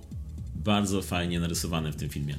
[0.55, 2.35] bardzo fajnie narysowane w tym filmie.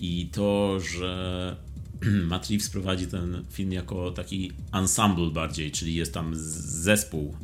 [0.00, 1.56] I to, że
[2.30, 7.34] Matt Reeves prowadzi ten film jako taki ensemble bardziej, czyli jest tam zespół,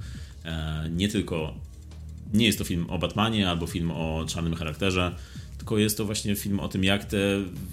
[0.90, 1.54] nie tylko
[2.34, 5.14] nie jest to film o Batmanie albo film o czarnym charakterze,
[5.58, 7.18] tylko jest to właśnie film o tym, jak te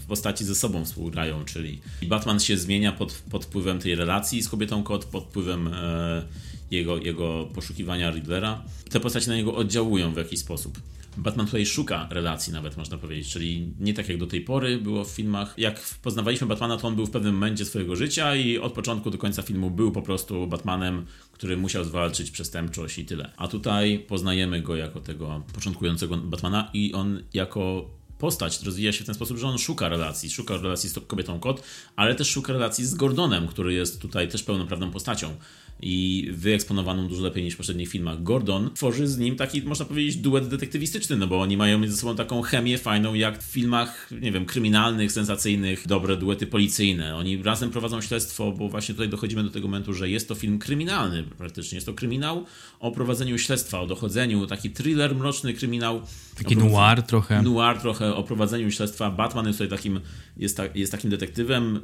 [0.08, 4.84] postaci ze sobą współgrają, czyli Batman się zmienia pod, pod wpływem tej relacji z kobietą
[4.84, 6.24] kot, pod wpływem e,
[6.72, 8.64] jego, jego poszukiwania Riddlera.
[8.90, 10.80] Te postaci na niego oddziałują w jakiś sposób.
[11.18, 15.04] Batman tutaj szuka relacji nawet, można powiedzieć, czyli nie tak jak do tej pory było
[15.04, 15.54] w filmach.
[15.58, 19.18] Jak poznawaliśmy Batmana, to on był w pewnym momencie swojego życia i od początku do
[19.18, 23.32] końca filmu był po prostu Batmanem, który musiał zwalczyć przestępczość i tyle.
[23.38, 29.06] A tutaj poznajemy go jako tego początkującego Batmana i on jako postać rozwija się w
[29.06, 30.30] ten sposób, że on szuka relacji.
[30.30, 31.64] Szuka relacji z kobietą kot,
[31.96, 35.36] ale też szuka relacji z Gordonem, który jest tutaj też pełnoprawną postacią
[35.82, 38.24] i wyeksponowaną dużo lepiej niż w poprzednich filmach.
[38.24, 42.16] Gordon tworzy z nim taki, można powiedzieć, duet detektywistyczny, no bo oni mają między sobą
[42.16, 47.16] taką chemię fajną, jak w filmach, nie wiem, kryminalnych, sensacyjnych, dobre duety policyjne.
[47.16, 50.60] Oni razem prowadzą śledztwo, bo właśnie tutaj dochodzimy do tego momentu, że jest to film
[50.60, 51.76] kryminalny praktycznie.
[51.76, 52.46] Jest to kryminał
[52.80, 56.02] o prowadzeniu śledztwa, o dochodzeniu, taki thriller, mroczny kryminał.
[56.38, 57.42] Taki noir trochę.
[57.42, 59.12] Noir trochę o prowadzeniu śledztwa.
[59.12, 60.00] Batman jest tutaj takim,
[60.38, 61.82] jest, ta, jest takim detektywem,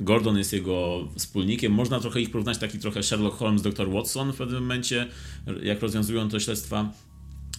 [0.00, 1.72] Gordon jest jego wspólnikiem.
[1.72, 5.06] Można trochę ich porównać, taki trochę Sherlock Holmes, dr Watson w pewnym momencie,
[5.62, 6.92] jak rozwiązują te śledztwa.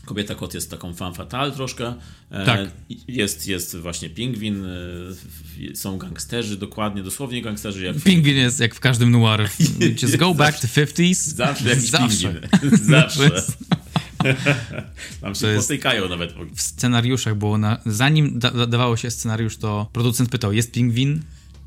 [0.05, 1.93] Kobieta kot jest taką fan fatale troszkę.
[2.31, 2.71] E, tak.
[3.07, 7.85] Jest, jest właśnie pingwin, e, są gangsterzy, dokładnie, dosłownie gangsterzy.
[7.85, 9.49] Jak pingwin jest jak w każdym noir.
[10.01, 11.13] Just go back to 50s.
[11.13, 12.33] Zawsze jakiś Zawsze.
[12.33, 12.77] pingwin.
[12.85, 13.43] Zawsze.
[15.21, 16.33] Tam się potykają nawet.
[16.55, 21.21] W scenariuszach było, na, zanim da, dawało się scenariusz, to producent pytał, jest pingwin?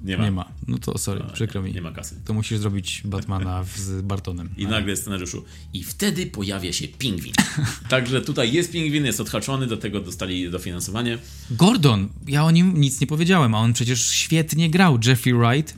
[0.04, 0.24] Nie ma.
[0.24, 0.52] Nie ma.
[0.68, 1.72] No to sorry, no, przykro mi.
[1.72, 2.16] Nie ma kasy.
[2.24, 4.48] To musisz zrobić Batmana z Bartonem.
[4.56, 5.44] I nagle jest scenariuszu.
[5.72, 7.32] I wtedy pojawia się pingwin.
[7.88, 11.18] Także tutaj jest pingwin, jest odhaczony, do tego dostali dofinansowanie.
[11.50, 14.98] Gordon, ja o nim nic nie powiedziałem, a on przecież świetnie grał.
[15.06, 15.74] Jeffrey Wright,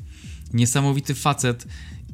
[0.52, 1.66] niesamowity facet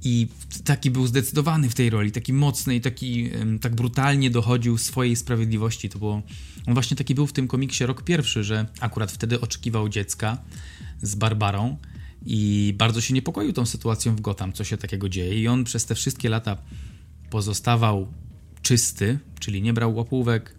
[0.05, 0.29] i
[0.65, 5.89] taki był zdecydowany w tej roli, taki mocny i taki tak brutalnie dochodził swojej sprawiedliwości.
[5.89, 6.23] To było,
[6.67, 10.39] on właśnie taki był w tym komiksie rok pierwszy, że akurat wtedy oczekiwał dziecka
[11.03, 11.77] z Barbarą
[12.27, 15.43] i bardzo się niepokoił tą sytuacją w Gotham, co się takiego dzieje.
[15.43, 16.57] I on przez te wszystkie lata
[17.31, 18.07] pozostawał
[18.63, 20.55] czysty, czyli nie brał łapówek,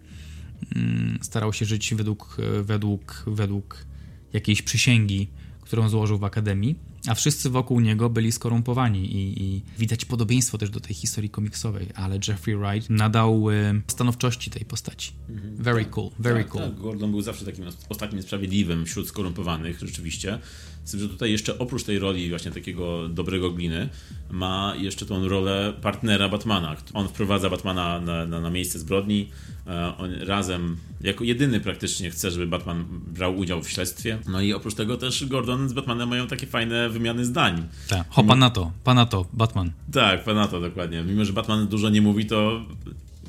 [0.76, 3.86] mm, starał się żyć według, według, według
[4.32, 5.28] jakiejś przysięgi,
[5.60, 10.70] którą złożył w akademii, a wszyscy wokół niego byli skorumpowani i, i widać podobieństwo też
[10.70, 15.12] do tej historii komiksowej, ale Jeffrey Wright nadał y, stanowczości tej postaci.
[15.28, 15.56] Mhm.
[15.56, 16.64] Very cool, very tak, cool.
[16.64, 20.38] Tak, Gordon był zawsze takim ostatnim sprawiedliwym wśród skorumpowanych, rzeczywiście.
[20.84, 23.88] Z tym, że tutaj jeszcze oprócz tej roli właśnie takiego dobrego gliny,
[24.30, 26.76] ma jeszcze tą rolę partnera Batmana.
[26.94, 29.28] On wprowadza Batmana na, na, na miejsce zbrodni.
[29.66, 34.18] E, on razem, jako jedyny praktycznie chce, żeby Batman brał udział w śledztwie.
[34.28, 37.68] No i oprócz tego też Gordon z Batmanem mają takie fajne wymiany zdań.
[37.88, 39.70] Tak, hopa na to, pana to, Batman.
[39.92, 41.02] Tak, pana to dokładnie.
[41.02, 42.62] Mimo, że Batman dużo nie mówi, to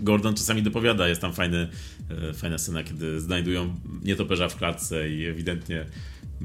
[0.02, 1.08] Gordon czasami dopowiada.
[1.08, 1.70] Jest tam fajny,
[2.30, 5.86] e, fajna scena, kiedy znajdują nietoperza w klatce i ewidentnie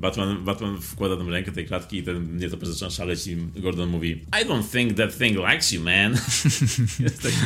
[0.00, 4.11] Batman, Batman wkłada tam rękę tej klatki i ten nietoperz zaczyna szaleć i Gordon mówi
[4.11, 6.14] I don't think that thing likes you, man.
[7.22, 7.37] Taki,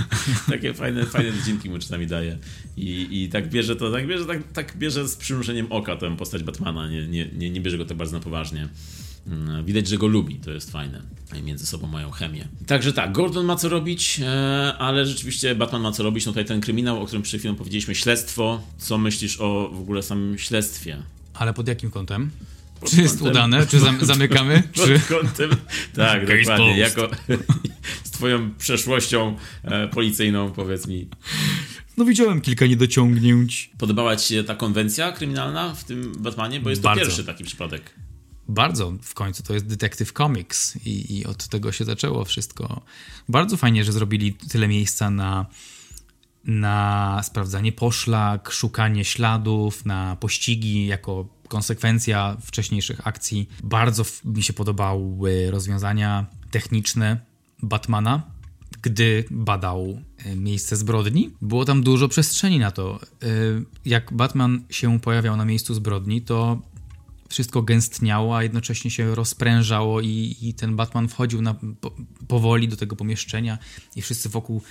[0.51, 1.33] takie fajne, fajne
[1.71, 2.38] mu czasami daje.
[2.77, 6.43] I, I tak bierze to, tak bierze, tak, tak bierze z przymrużeniem oka tę postać
[6.43, 8.69] Batmana, nie, nie, nie, nie bierze go tak bardzo na poważnie.
[9.27, 11.03] Mm, Widać, że go lubi, to jest fajne.
[11.38, 12.49] I między sobą mają chemię.
[12.67, 16.27] Także tak, Gordon ma co robić, e, ale rzeczywiście Batman ma co robić.
[16.27, 18.62] No tutaj ten kryminał, o którym przed chwilą powiedzieliśmy, śledztwo.
[18.79, 21.03] Co myślisz o w ogóle samym śledztwie?
[21.35, 22.31] Ale pod jakim kątem?
[22.81, 23.66] Pod czy jest kątem- udane?
[23.66, 24.62] Czy zam- zamykamy?
[24.75, 25.01] Pod czy...
[25.09, 25.51] kątem,
[25.95, 26.79] tak, dokładnie.
[26.79, 27.11] Jako
[28.05, 31.09] z twoją przeszłością e, policyjną, powiedz mi.
[31.97, 33.71] No widziałem kilka niedociągnięć.
[33.79, 36.61] Podobała ci się ta konwencja kryminalna w tym Batmanie?
[36.61, 37.05] Bo jest to Bardzo.
[37.05, 37.95] pierwszy taki przypadek.
[38.49, 42.83] Bardzo w końcu to jest Detective Comics i, i od tego się zaczęło wszystko.
[43.29, 45.47] Bardzo fajnie, że zrobili tyle miejsca na,
[46.45, 53.49] na sprawdzanie poszlak, szukanie śladów, na pościgi jako konsekwencja wcześniejszych akcji.
[53.65, 57.21] Bardzo mi się podobały rozwiązania techniczne
[57.63, 58.23] Batmana,
[58.83, 61.31] gdy badał e, miejsce zbrodni.
[61.43, 63.01] Było tam dużo przestrzeni na to.
[63.23, 63.27] E,
[63.85, 66.63] Jak Batman się pojawiał na miejscu zbrodni, to
[67.33, 71.92] wszystko gęstniało, a jednocześnie się rozprężało i, i ten Batman wchodził na, po,
[72.29, 73.59] powoli do tego pomieszczenia
[73.97, 74.62] i wszyscy wokół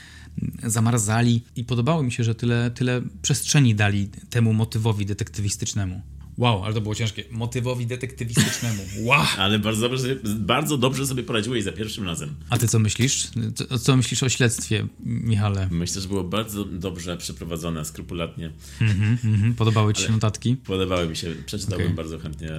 [0.64, 6.02] zamarzali i podobało mi się, że tyle, tyle przestrzeni dali temu motywowi detektywistycznemu.
[6.42, 7.24] Wow, ale to było ciężkie.
[7.32, 8.84] Motywowi detektywistycznemu.
[9.02, 9.26] Wow!
[9.38, 12.36] Ale bardzo dobrze, sobie, bardzo dobrze sobie poradziłeś za pierwszym razem.
[12.50, 13.28] A ty co myślisz?
[13.56, 15.68] Co, co myślisz o śledztwie, Michale?
[15.72, 18.52] Myślę, że było bardzo dobrze przeprowadzone, skrupulatnie.
[18.82, 20.56] Mhm, podobały ci się notatki?
[20.56, 21.96] Podobały mi się, przeczytałbym Okej.
[21.96, 22.50] bardzo chętnie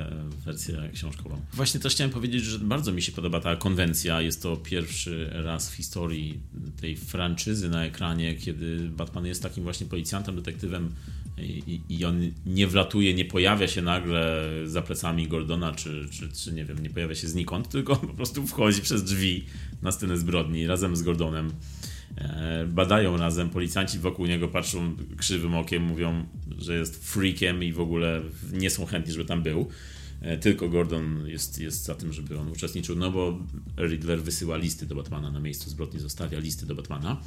[0.44, 1.40] wersję książkową.
[1.52, 4.20] Właśnie też chciałem powiedzieć, że bardzo mi się podoba ta konwencja.
[4.20, 6.40] Jest to pierwszy raz w historii
[6.80, 10.92] tej franczyzy na ekranie, kiedy Batman jest takim właśnie policjantem, detektywem
[11.38, 16.52] i, i- on nie wlatuje, nie pojawia się nagle za plecami Gordona, czy, czy, czy
[16.52, 19.44] nie wiem, nie pojawia się znikąd, tylko po prostu wchodzi przez drzwi
[19.82, 21.52] na scenę zbrodni razem z Gordonem.
[22.18, 26.26] E, Badają razem, policjanci wokół niego patrzą krzywym okiem, mówią,
[26.58, 29.68] że jest freakiem i w ogóle nie są chętni, żeby tam był.
[30.20, 33.38] E, Tylko Gordon jest, jest za tym, żeby on uczestniczył, no bo
[33.78, 37.20] Riddler wysyła listy do Batmana na miejscu zbrodni, zostawia listy do Batmana.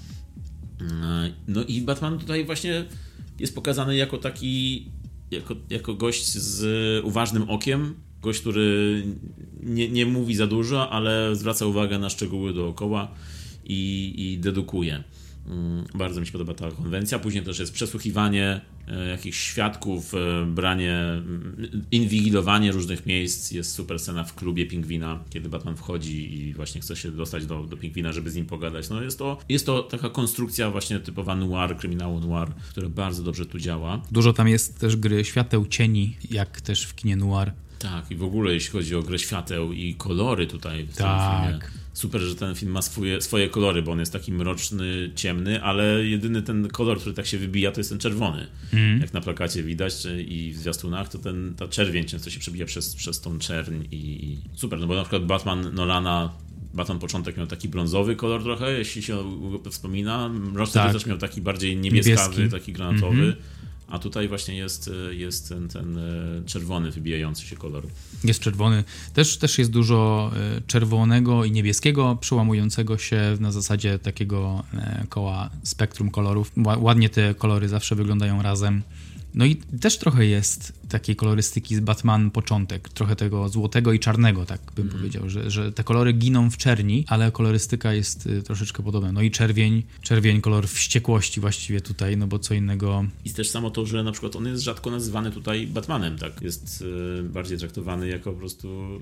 [0.81, 2.85] E, No i Batman tutaj właśnie
[3.39, 4.85] jest pokazany jako taki,
[5.31, 9.03] jako, jako gość z uważnym okiem, gość, który
[9.63, 13.11] nie, nie mówi za dużo, ale zwraca uwagę na szczegóły dookoła
[13.65, 15.03] i, i dedukuje.
[15.47, 17.19] Mm, Bardzo mi się podoba ta konwencja.
[17.19, 23.51] Później też jest przesłuchiwanie e, jakichś świadków, e, branie, mm, inwigilowanie różnych miejsc.
[23.51, 27.63] Jest super scena w klubie Pingwina, kiedy Batman wchodzi i właśnie chce się dostać do,
[27.63, 28.89] do Pingwina, żeby z nim pogadać.
[28.89, 33.45] No jest to, jest to taka konstrukcja właśnie typowa noir, kryminału noir, która bardzo dobrze
[33.45, 34.01] tu działa.
[34.11, 37.51] Dużo tam jest też gry świateł, cieni, jak też w kinie noir.
[37.79, 41.41] Tak, i w ogóle jeśli chodzi o grę świateł i kolory tutaj w Tak.
[41.41, 41.84] tym filmie.
[41.95, 46.05] Super, że ten film ma swoje, swoje kolory, bo on jest taki mroczny, ciemny, ale
[46.05, 48.47] jedyny ten kolor, który tak się wybija, to jest ten czerwony.
[48.73, 49.01] Mhm.
[49.01, 49.93] Jak na plakacie widać
[50.27, 54.37] i w zwiastunach, to ten, ta czerwień często się przebija przez, przez tą czerń i,
[54.55, 56.33] super, no bo na przykład Batman Nolana
[56.73, 59.23] Batman początek miał taki brązowy kolor trochę, jeśli się
[59.69, 60.29] wspomina.
[60.29, 60.93] Mroczny Tak.
[60.93, 62.59] też miał taki bardziej niebieskawy, Niebieski.
[62.59, 63.35] taki granatowy.
[63.87, 66.01] A tutaj właśnie jest, jest ten, ten e,
[66.45, 67.83] czerwony, wybijający się kolor.
[68.23, 68.83] Jest czerwony.
[69.13, 75.49] Też, też jest dużo e, czerwonego i niebieskiego, przełamującego się na zasadzie takiego e, koła
[75.63, 76.51] spektrum kolorów.
[76.57, 78.81] Ła- Ładnie te kolory zawsze wyglądają razem.
[79.35, 84.45] No i też trochę jest takiej kolorystyki z Batman początek, trochę tego złotego i czarnego,
[84.45, 88.83] tak bym powiedział, że, że te kolory giną w czerni, ale kolorystyka jest y, troszeczkę
[88.83, 89.11] podobna.
[89.11, 93.71] No i czerwień, czerwień kolor wściekłości właściwie tutaj, no bo co innego I też samo
[93.71, 96.41] to, że na przykład on jest rzadko nazywany tutaj Batmanem, tak?
[96.41, 96.83] Jest
[97.19, 99.01] e, bardziej traktowany jako po prostu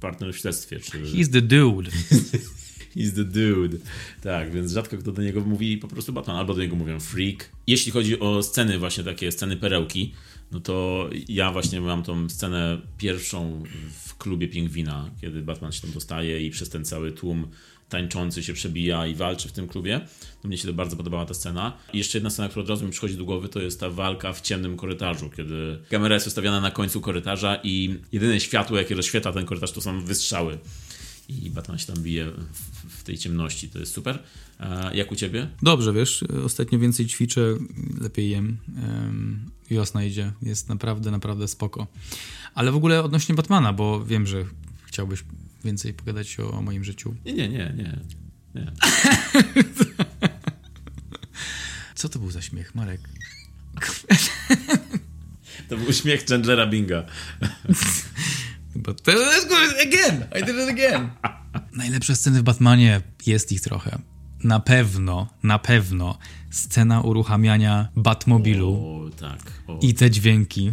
[0.00, 1.02] partner w śledztwie, czy...
[1.02, 1.90] He's the dude.
[2.96, 3.78] He's the dude.
[4.22, 7.50] Tak, więc rzadko kto do niego mówi po prostu Batman, albo do niego mówią freak.
[7.66, 10.12] Jeśli chodzi o sceny, właśnie takie sceny perełki,
[10.52, 13.62] no to ja właśnie mam tą scenę pierwszą
[14.06, 17.46] w klubie Pingwina, kiedy Batman się tam dostaje i przez ten cały tłum
[17.88, 20.00] tańczący się przebija i walczy w tym klubie.
[20.42, 21.76] To mnie się to bardzo podobała ta scena.
[21.92, 24.32] I jeszcze jedna scena, która od razu mi przychodzi do głowy, to jest ta walka
[24.32, 29.32] w ciemnym korytarzu, kiedy kamera jest ustawiona na końcu korytarza i jedyne światło, jakie rozświetla
[29.32, 30.58] ten korytarz, to są wystrzały
[31.28, 32.32] i Batman się tam bije
[32.88, 34.22] w, tej ciemności, to jest super.
[34.58, 35.48] A jak u ciebie?
[35.62, 37.40] Dobrze, wiesz, ostatnio więcej ćwiczę,
[38.00, 38.56] lepiej jem.
[38.68, 41.86] Um, wiosna idzie, jest naprawdę, naprawdę spoko.
[42.54, 44.44] Ale w ogóle odnośnie Batmana, bo wiem, że
[44.86, 45.24] chciałbyś
[45.64, 47.14] więcej pogadać o, o moim życiu.
[47.24, 47.98] Nie, nie, nie, nie.
[48.54, 48.72] nie.
[51.94, 53.00] Co to był za śmiech, Marek?
[55.68, 57.04] To był śmiech Chandlera Binga.
[58.76, 60.24] But let's go again!
[60.36, 61.08] I did it again!
[61.76, 63.98] Najlepsze sceny w Batmanie, jest ich trochę.
[64.44, 66.18] Na pewno, na pewno
[66.50, 69.52] scena uruchamiania Batmobilu O, tak.
[69.66, 69.78] O.
[69.82, 70.72] i te dźwięki.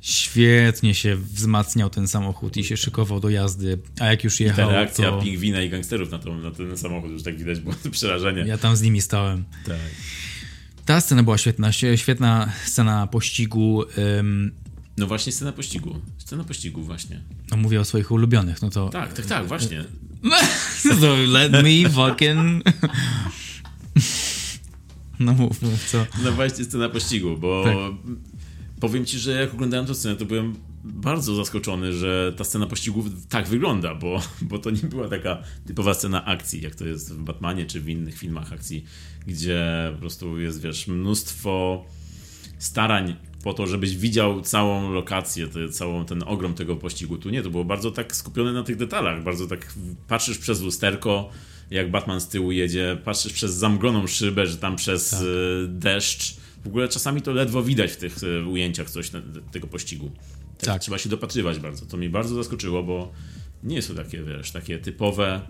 [0.00, 4.70] Świetnie się wzmacniał ten samochód i się szykował do jazdy, a jak już Ta jechał,
[4.70, 8.44] reakcja to pingwina i gangsterów na, to, na ten samochód, już tak widać było przerażenie.
[8.46, 9.44] ja tam z nimi stałem.
[9.66, 9.76] Tak.
[10.84, 13.82] Ta scena była świetna, świe- świetna scena pościgu.
[14.18, 14.52] ym,
[14.96, 16.00] No właśnie scena pościgu.
[16.18, 17.20] Scena pościgu właśnie.
[17.50, 18.88] no mówię o swoich ulubionych, no to...
[18.88, 19.84] Tak, tak, tak, właśnie.
[21.00, 22.64] so let me fucking...
[25.20, 26.06] No mów, mów, co?
[26.24, 27.76] No właśnie scena pościgu, bo Tak.
[28.80, 33.04] powiem ci, że jak oglądałem tę scenę, to byłem bardzo zaskoczony, że ta scena pościgu
[33.28, 37.22] tak wygląda, bo, bo to nie była taka typowa scena akcji, jak to jest w
[37.22, 38.84] Batmanie czy w innych filmach akcji,
[39.26, 41.84] gdzie po prostu jest, wiesz, mnóstwo
[42.58, 47.18] starań po to, żebyś widział całą lokację, te, całą ten ogrom tego pościgu.
[47.18, 49.74] Tu nie, to było bardzo tak skupione na tych detalach, bardzo tak
[50.08, 51.30] patrzysz przez lusterko,
[51.70, 55.16] jak Batman z tyłu jedzie, patrzysz przez zamgloną szybę, że tam przez e,
[55.68, 56.36] deszcz.
[56.64, 59.22] W ogóle czasami to ledwo widać w tych e, ujęciach coś na,
[59.52, 60.10] tego pościgu.
[60.58, 60.82] Tak, Tak.
[60.82, 61.86] Trzeba się dopatrywać bardzo.
[61.86, 63.12] To mnie bardzo zaskoczyło, bo
[63.62, 65.40] nie jest to takie, wiesz, takie typowe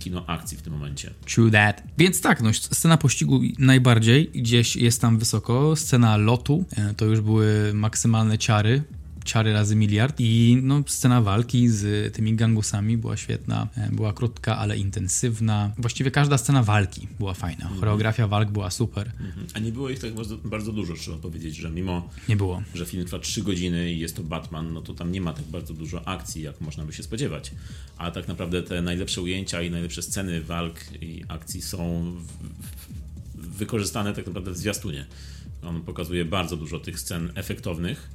[0.00, 1.10] kino akcji w tym momencie.
[1.34, 1.82] True that.
[1.98, 5.76] Więc tak, no, scena pościgu najbardziej, gdzieś jest tam wysoko.
[5.76, 8.82] Scena lotu, e, to już były maksymalne ciary.
[9.24, 10.16] Ciary razy miliard.
[10.18, 13.68] I no, scena walki z tymi gangusami była świetna.
[13.76, 15.72] E, Była krótka, ale intensywna.
[15.78, 17.68] Właściwie każda scena walki była fajna.
[17.80, 19.06] Choreografia walk była super.
[19.20, 19.46] Mhm.
[19.54, 22.62] A nie było ich tak bardzo, bardzo dużo, trzeba powiedzieć, że mimo Nie było.
[22.74, 25.44] że film trwa 3 godziny i jest to Batman, no to tam nie ma tak
[25.44, 27.50] bardzo dużo akcji, jak można by się spodziewać.
[27.98, 32.22] A tak naprawdę te najlepsze ujęcia i najlepsze sceny walk i akcji są w,
[33.46, 35.06] w, wykorzystane tak naprawdę w zwiastunie.
[35.62, 38.10] On pokazuje bardzo dużo tych scen efektownych,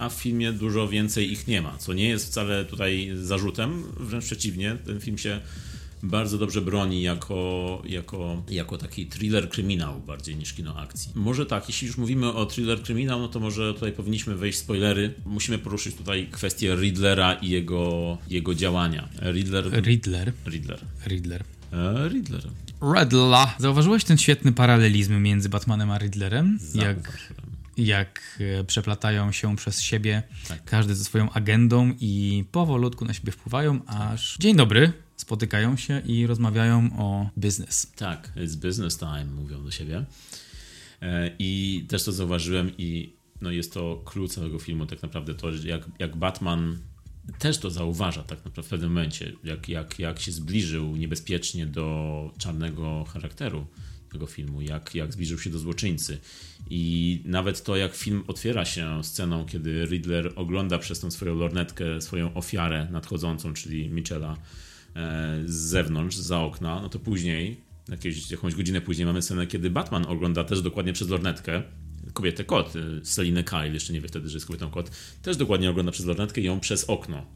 [0.00, 4.24] a w filmie dużo więcej ich nie ma, co nie jest wcale tutaj zarzutem, wręcz
[4.24, 5.40] przeciwnie, ten film się
[6.02, 11.12] bardzo dobrze broni jako, jako, jako taki thriller kryminał bardziej niż kino akcji.
[11.14, 14.60] Może tak, jeśli już mówimy o thriller kryminał, no to może tutaj powinniśmy wejść w
[14.60, 15.14] spoilery.
[15.26, 19.08] Musimy poruszyć tutaj kwestię Riddlera i jego, jego działania.
[19.22, 19.84] Riddler...
[19.84, 20.32] Riddler.
[20.46, 20.80] Riddler.
[21.06, 21.44] Riddler.
[21.72, 22.42] E, Riddler.
[22.82, 23.48] Riddler.
[23.58, 26.58] Zauważyłeś ten świetny paralelizm między Batmanem a Riddlerem?
[26.60, 26.96] Zauważyłem.
[26.96, 27.18] jak
[27.78, 30.64] e, przeplatają się przez siebie, Tak.
[30.64, 36.26] każdy ze swoją agendą i powolutku na siebie wpływają, aż dzień dobry, spotykają się i
[36.26, 37.92] rozmawiają o biznes.
[37.96, 40.04] Tak, it's business time, mówią do siebie.
[41.02, 45.50] E, I też to zauważyłem i no jest to klucz całego filmu tak naprawdę to,
[45.64, 46.78] jak, jak Batman
[47.38, 52.30] też to zauważa tak naprawdę w pewnym momencie, jak, jak, jak się zbliżył niebezpiecznie do
[52.38, 53.66] czarnego charakteru
[54.12, 56.18] tego filmu, jak, jak zbliżył się do złoczyńcy.
[56.70, 62.00] I nawet to, jak film otwiera się sceną, kiedy Riddler ogląda przez tą swoją lornetkę
[62.00, 64.36] swoją ofiarę nadchodzącą, czyli Michela
[64.96, 69.70] e, z zewnątrz, za okna, no to później, jakieś, jakąś godzinę później mamy scenę, kiedy
[69.70, 71.62] Batman ogląda też dokładnie przez lornetkę
[72.12, 74.90] kobietę kot, y, Selinę Kyle, jeszcze nie wie wtedy, że jest kobietą kot,
[75.22, 77.26] też dokładnie ogląda przez lornetkę i ją przez okno.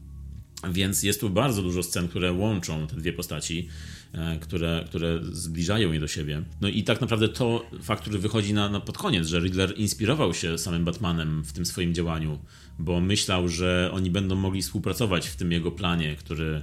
[0.71, 3.67] Więc jest tu bardzo dużo scen, które łączą te dwie postaci,
[4.13, 6.43] e, które, które zbliżają je do siebie.
[6.61, 10.33] No i tak naprawdę to fakt, który wychodzi na, na pod koniec, że Riddler inspirował
[10.33, 12.39] się samym Batmanem w tym swoim działaniu,
[12.79, 16.61] bo myślał, że oni będą mogli współpracować w tym jego planie, który,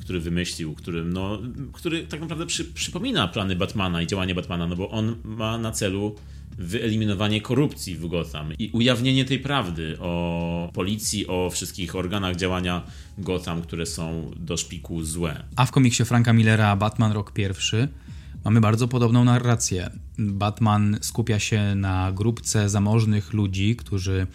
[0.00, 1.38] który wymyślił, który, no,
[1.72, 5.72] który tak naprawdę przy, przypomina plany Batmana i działanie Batmana, no bo on ma na
[5.72, 6.16] celu
[6.58, 12.82] wyeliminowanie korupcji w Gotham i ujawnienie tej prawdy o policji, o wszystkich organach działania
[13.18, 15.44] Gotham, które są do szpiku złe.
[15.56, 17.88] A w komiksie Franka Millera Batman Rok pierwszy
[18.44, 19.90] mamy bardzo podobną narrację.
[20.18, 24.26] Batman skupia się na grupce zamożnych ludzi, którzy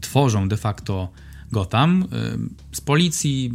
[0.00, 1.12] tworzą de facto
[1.52, 3.52] Gotham y, z policji,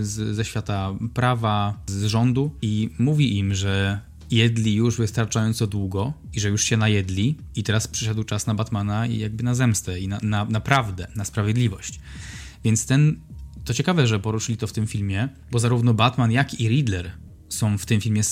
[0.00, 4.00] y, z, ze świata prawa, z rządu i mówi im, że
[4.30, 9.06] jedli już wystarczająco długo i że już się najedli i teraz przyszedł czas na Batmana
[9.06, 12.00] i jakby na zemstę i na, na, na prawdę, na sprawiedliwość.
[12.64, 13.20] Więc ten,
[13.64, 17.10] to ciekawe, że poruszyli to w tym filmie, bo zarówno Batman jak i Riddler
[17.48, 18.22] są w tym filmie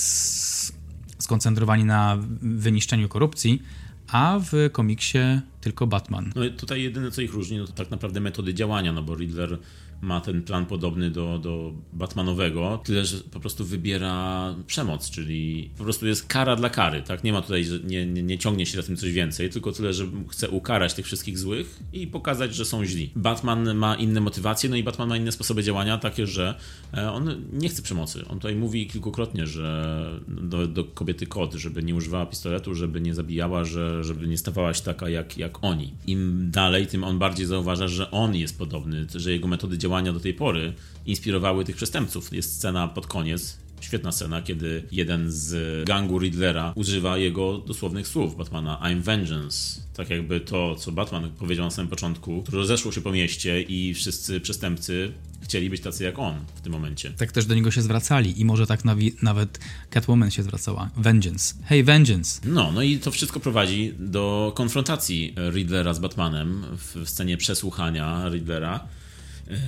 [1.18, 3.62] skoncentrowani na wyniszczeniu korupcji,
[4.08, 5.18] a w komiksie
[5.60, 6.32] tylko Batman.
[6.36, 9.58] No tutaj jedyne co ich różni, no to tak naprawdę metody działania, no bo Riddler
[10.00, 15.84] ma ten plan podobny do, do Batmanowego, tyle że po prostu wybiera przemoc, czyli po
[15.84, 17.24] prostu jest kara dla kary, tak?
[17.24, 19.92] Nie ma tutaj, że nie, nie, nie ciągnie się za tym coś więcej, tylko tyle,
[19.92, 23.10] że chce ukarać tych wszystkich złych i pokazać, że są źli.
[23.16, 26.54] Batman ma inne motywacje, no i Batman ma inne sposoby działania, takie, że
[26.94, 28.24] e, on nie chce przemocy.
[28.28, 33.14] On tutaj mówi kilkukrotnie, że do, do kobiety kod, żeby nie używała pistoletu, żeby nie
[33.14, 35.94] zabijała, że, żeby nie stawała się taka jak, jak jak oni.
[36.06, 40.20] Im dalej, tym on bardziej zauważa, że on jest podobny, że jego metody działania do
[40.20, 40.72] tej pory
[41.06, 42.32] inspirowały tych przestępców.
[42.32, 48.36] Jest scena pod koniec, Świetna scena, kiedy jeden z gangu Riddlera używa jego dosłownych słów
[48.36, 49.80] Batmana I'm vengeance.
[49.94, 54.40] Tak jakby to, co Batman powiedział na samym początku, rozeszło się po mieście i wszyscy
[54.40, 55.12] przestępcy
[55.42, 57.10] chcieli być tacy jak on w tym momencie.
[57.10, 58.80] Tak też do niego się zwracali i może tak
[59.22, 59.58] nawet
[59.90, 60.90] Catwoman się zwracała.
[60.96, 61.54] Vengeance.
[61.64, 62.40] Hey, vengeance.
[62.44, 68.88] No, no i to wszystko prowadzi do konfrontacji Riddlera z Batmanem w scenie przesłuchania Riddlera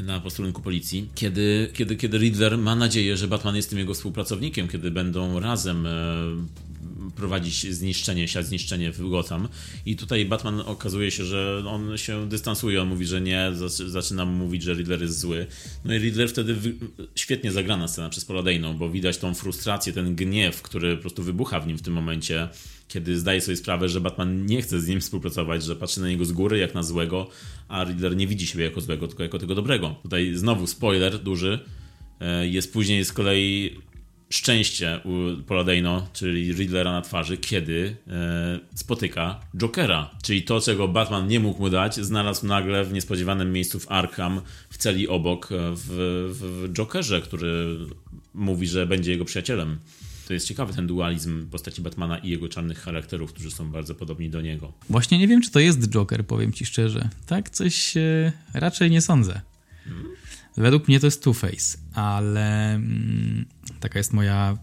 [0.04, 4.68] na posterunku policji, kiedy, kiedy, kiedy Riddler ma nadzieję, że Batman jest tym jego współpracownikiem,
[4.68, 5.88] kiedy będą razem
[7.16, 9.48] prowadzić zniszczenie, siać zniszczenie w Gotham.
[9.86, 13.50] I tutaj Batman okazuje się, że on się dystansuje, on mówi, że nie,
[13.86, 15.46] zaczyna mówić, że Riddler jest zły.
[15.84, 16.56] No i Riddler wtedy
[17.14, 21.60] świetnie zagrana scena przez Paladejną, bo widać tą frustrację, ten gniew, który po prostu wybucha
[21.60, 22.48] w nim w tym momencie
[22.88, 26.24] kiedy zdaje sobie sprawę, że Batman nie chce z nim współpracować, że patrzy na niego
[26.24, 27.30] z góry jak na złego,
[27.68, 29.96] a Riddler nie widzi siebie jako złego, tylko jako tego dobrego.
[30.02, 31.58] Tutaj znowu spoiler duży.
[32.20, 33.76] E, jest później z kolei
[34.30, 40.10] szczęście u Paladino, czyli Riddlera na twarzy, kiedy e, spotyka Jokera.
[40.22, 44.40] Czyli to, czego Batman nie mógł mu dać, znalazł nagle w niespodziewanym miejscu w Arkham,
[44.70, 45.86] w celi obok, e, w,
[46.40, 47.76] w Jokerze, który
[48.34, 49.78] mówi, że będzie jego przyjacielem.
[50.26, 54.30] To jest ciekawy ten dualizm postaci Batmana i jego czarnych charakterów, którzy są bardzo podobni
[54.30, 54.72] do niego.
[54.90, 57.08] Właśnie nie wiem, czy to jest Joker, powiem ci szczerze.
[57.26, 59.40] Tak, coś e, raczej nie sądzę.
[59.84, 60.06] Hmm?
[60.58, 63.46] Według mnie to jest Two-Face, ale mm,
[63.80, 64.58] taka jest moja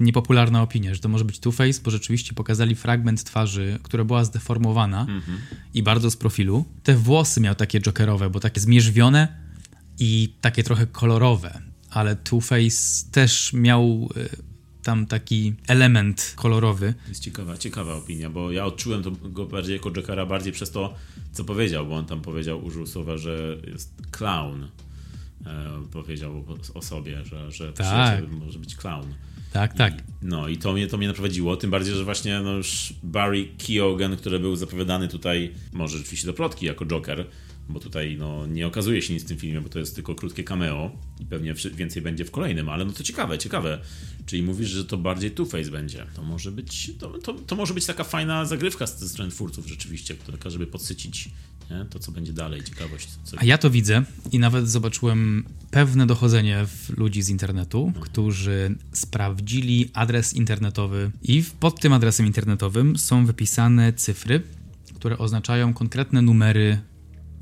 [0.00, 5.06] niepopularna opinia, że to może być Two-Face, bo rzeczywiście pokazali fragment twarzy, która była zdeformowana
[5.08, 5.56] mm -hmm.
[5.74, 6.64] i bardzo z profilu.
[6.82, 9.28] Te włosy miał takie jokerowe, bo takie zmierzwione
[9.98, 14.28] i takie trochę kolorowe, ale Two-Face też miał e,
[14.82, 16.94] tam taki element kolorowy.
[17.02, 20.70] To jest ciekawa, ciekawa opinia, bo ja odczułem to go bardziej jako Jokera bardziej przez
[20.70, 20.94] to,
[21.32, 24.68] co powiedział, bo on tam powiedział, użył słowa, że jest clown.
[25.46, 28.30] E, powiedział o, sobie, że, że tak.
[28.30, 29.14] może być clown.
[29.52, 29.98] Tak, tak.
[29.98, 33.48] I, no i to mnie, to mnie naprowadziło, tym bardziej, że właśnie no już Barry
[33.66, 37.26] Keoghan, który był zapowiadany tutaj, może rzeczywiście do plotki jako Joker,
[37.68, 40.44] bo tutaj no, nie okazuje się nic w tym filmie, bo to jest tylko krótkie
[40.44, 43.80] cameo i pewnie więcej będzie w kolejnym, ale no to ciekawe, ciekawe.
[44.26, 46.06] Czyli mówisz, że to bardziej Two-Face będzie.
[46.14, 50.14] To może być, to, to, to może być taka fajna zagrywka ze strony twórców rzeczywiście,
[50.14, 51.30] taka, żeby podsycić
[51.70, 51.84] nie?
[51.84, 53.08] to, co będzie dalej, ciekawość.
[53.24, 53.36] Co...
[53.38, 54.02] A ja to widzę
[54.32, 58.04] i nawet zobaczyłem pewne dochodzenie w ludzi z internetu, mhm.
[58.04, 64.42] którzy sprawdzili adres internetowy i pod tym adresem internetowym są wypisane cyfry,
[64.94, 66.78] które oznaczają konkretne numery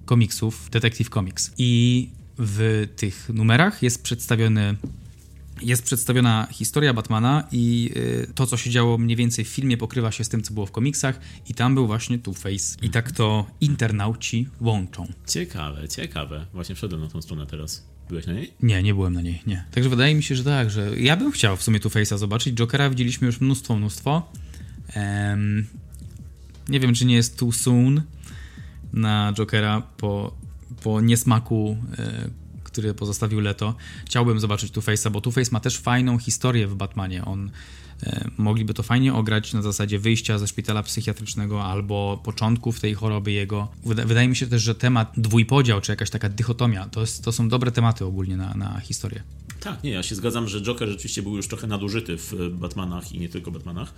[0.05, 1.53] komiksów Detective Comics.
[1.59, 2.09] I
[2.39, 4.77] w tych numerach jest przedstawiony
[5.63, 10.13] jest przedstawiona historia Batmana i y, to, co się działo mniej więcej w filmie, pokrywa
[10.13, 12.79] się z tym, co było w komiksach, i tam był właśnie Two-Face.
[12.83, 15.07] I tak to internauci łączą.
[15.27, 16.47] Ciekawe, ciekawe.
[16.53, 17.87] Właśnie wszedłem na tą stronę teraz.
[18.09, 18.53] Byłeś na niej?
[18.63, 19.65] Nie, nie byłem na niej, nie.
[19.71, 22.55] Także wydaje mi się, że tak, że ja bym chciał w sumie Two-Face'a zobaczyć.
[22.55, 24.33] Jokera widzieliśmy już mnóstwo, mnóstwo.
[24.97, 25.67] Um,
[26.69, 28.03] nie wiem, czy nie jest too soon
[28.93, 30.35] na Jokera po,
[30.83, 32.31] po niesmaku e,
[32.77, 33.75] który pozostawił Leto.
[34.07, 37.25] Chciałbym zobaczyć Two-Face'a, bo Two-Face ma też fajną historię w Batmanie.
[37.25, 37.51] On
[38.03, 43.33] e, mogliby to fajnie ograć na zasadzie wyjścia ze szpitala psychiatrycznego albo początków tej choroby
[43.33, 43.69] jego.
[43.85, 47.49] Wydaje mi się też, że temat dwójpodział, czy jakaś taka dychotomia, to, jest, to są
[47.49, 49.23] dobre tematy ogólnie na, na historię.
[49.61, 53.21] Tak, nie, ja się zgadzam, że Joker rzeczywiście był już trochę nadużyty w Batmanach i
[53.21, 53.95] nie tylko Batmanach.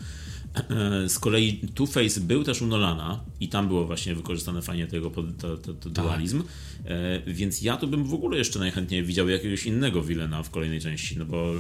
[1.09, 5.23] Z kolei Two-Face był też u Nolana i tam było właśnie wykorzystane fajnie tego to,
[5.57, 5.93] to, to tak.
[5.93, 6.43] dualizm,
[6.85, 10.81] e, więc ja tu bym w ogóle jeszcze najchętniej widział jakiegoś innego Wilena w kolejnej
[10.81, 11.53] części, no bo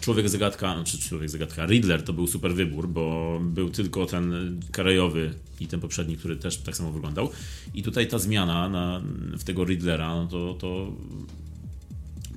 [0.00, 5.34] Człowiek Zagadka, znaczy Człowiek Zagadka, Riddler to był super wybór, bo był tylko ten krajowy
[5.60, 7.30] i ten poprzedni, który też tak samo wyglądał.
[7.74, 9.02] I tutaj ta zmiana na,
[9.38, 10.92] w tego Riddlera, no to, to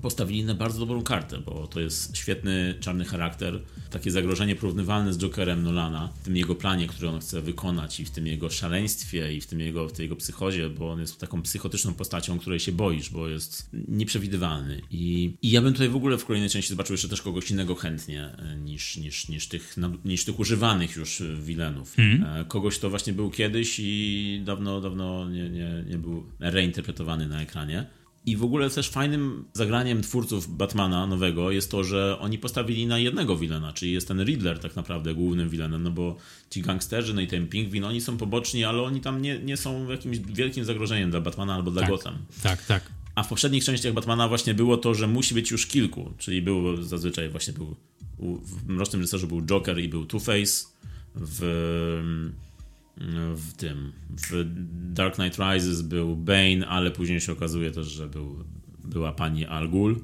[0.01, 5.17] postawili na bardzo dobrą kartę, bo to jest świetny czarny charakter, takie zagrożenie porównywalne z
[5.17, 9.33] Jokerem Nolana, w tym jego planie, który on chce wykonać i w tym jego szaleństwie
[9.33, 12.59] i w tym jego, w tej jego psychozie, bo on jest taką psychotyczną postacią, której
[12.59, 14.81] się boisz, bo jest nieprzewidywalny.
[14.91, 17.75] I, i ja bym tutaj w ogóle w kolejnej części zobaczył jeszcze też kogoś innego
[17.75, 19.75] chętnie e, niż, niż, niż, tych,
[20.05, 21.99] niż tych używanych już wilenów.
[21.99, 22.45] Mm.
[22.45, 27.85] Kogoś, kto właśnie był kiedyś i dawno, dawno nie, nie, nie był reinterpretowany na ekranie.
[28.25, 32.99] I w ogóle też fajnym zagraniem twórców Batmana nowego jest to, że oni postawili na
[32.99, 36.17] jednego wilena, czyli jest ten Riddler tak naprawdę głównym vilenem, no bo
[36.49, 39.89] ci gangsterzy, no i ten Pingwin, oni są poboczni, ale oni tam nie, nie są
[39.89, 42.17] jakimś wielkim zagrożeniem dla Batmana albo dla tak, Gotham.
[42.43, 42.83] Tak, tak.
[43.15, 46.83] A w poprzednich częściach Batmana właśnie było to, że musi być już kilku, czyli był
[46.83, 47.75] zazwyczaj właśnie był
[48.43, 50.65] w Mrocznym Rycerzu był Joker i był Two-Face,
[51.15, 51.41] w
[53.35, 53.91] w tym.
[54.09, 54.45] W
[54.93, 58.43] Dark Knight Rises był Bane, ale później się okazuje też, że był,
[58.83, 60.03] była pani Al Ghul.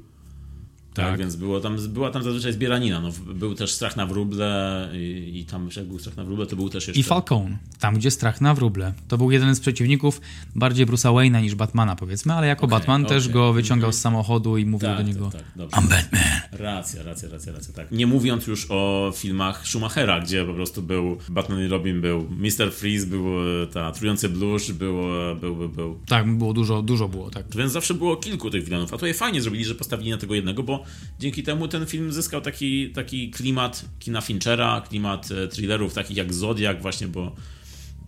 [0.98, 3.02] Tak, tak, więc było tam, była tam zazwyczaj zbieranina.
[3.02, 6.56] No, był też strach na wróble i, i tam jak był strach na wróble, to
[6.56, 7.00] był też jeszcze...
[7.00, 8.93] I Falcone, tam gdzie strach na wróble.
[9.08, 10.22] To był jeden z przeciwników
[10.56, 13.16] bardziej Bruce'a Wayne'a niż Batmana powiedzmy, ale jako okay, Batman okay.
[13.16, 16.22] też go wyciągał z samochodu i mówił tak, do niego tak, tak, I'm Batman.
[16.52, 17.91] Racja, racja, racja, racja, tak.
[17.91, 22.72] Nie mówiąc już o filmach Schumachera, gdzie po prostu był Batman i Robin, był Mr.
[22.72, 23.26] Freeze, był
[23.64, 26.00] e, ta trujący blusz, było, był, był, był.
[26.08, 27.45] Tak, było dużo, dużo było, tak.
[27.56, 30.64] Więc zawsze było kilku tych wilanów, a je fajnie zrobili, że postawili na tego jednego,
[30.64, 30.84] bo
[31.19, 36.33] dzięki temu ten film zyskał taki, taki klimat kina Finchera, klimat e, thrillerów takich jak
[36.33, 37.35] Zodiak właśnie, bo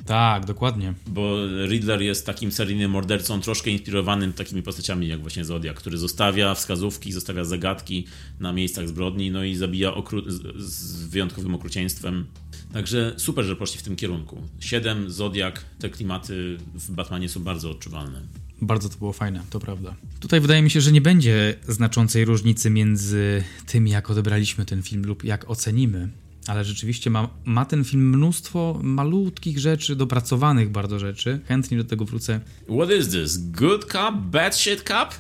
[0.10, 0.94] tak, dokładnie.
[1.08, 6.56] Bo Riddler jest takim seryjnym mordercą, troszkę inspirowanym takimi postaciami jak właśnie Zodiak, który zostawia
[6.56, 8.08] wskazówki, zostawia zagadki
[8.40, 9.94] na miejscach zbrodni, no i zabija
[10.28, 12.26] z, z wyjątkowym okrucieństwem.
[12.74, 14.42] Także super, że poszli w tym kierunku.
[14.60, 18.22] Siedem, Zodiak, te klimaty w Batmanie są bardzo odczuwalne.
[18.62, 19.96] Bardzo to było fajne, to prawda.
[20.20, 25.06] Tutaj wydaje mi się, że nie będzie znaczącej różnicy między tym, jak odebraliśmy ten film
[25.06, 26.10] lub jak ocenimy.
[26.48, 31.40] Ale rzeczywiście ma, ma ten film mnóstwo malutkich rzeczy, dopracowanych bardzo rzeczy.
[31.48, 32.40] Chętnie do tego wrócę.
[32.64, 33.38] What is this?
[33.38, 34.16] Good cup?
[34.32, 35.10] Bad shit cup?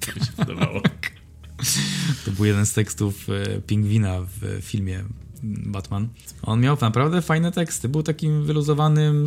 [0.00, 0.82] To mi się podobało.
[2.24, 5.04] To był jeden z tekstów e, Pingwina w filmie
[5.42, 6.08] Batman.
[6.42, 7.88] On miał naprawdę fajne teksty.
[7.88, 9.26] Był takim wyluzowanym,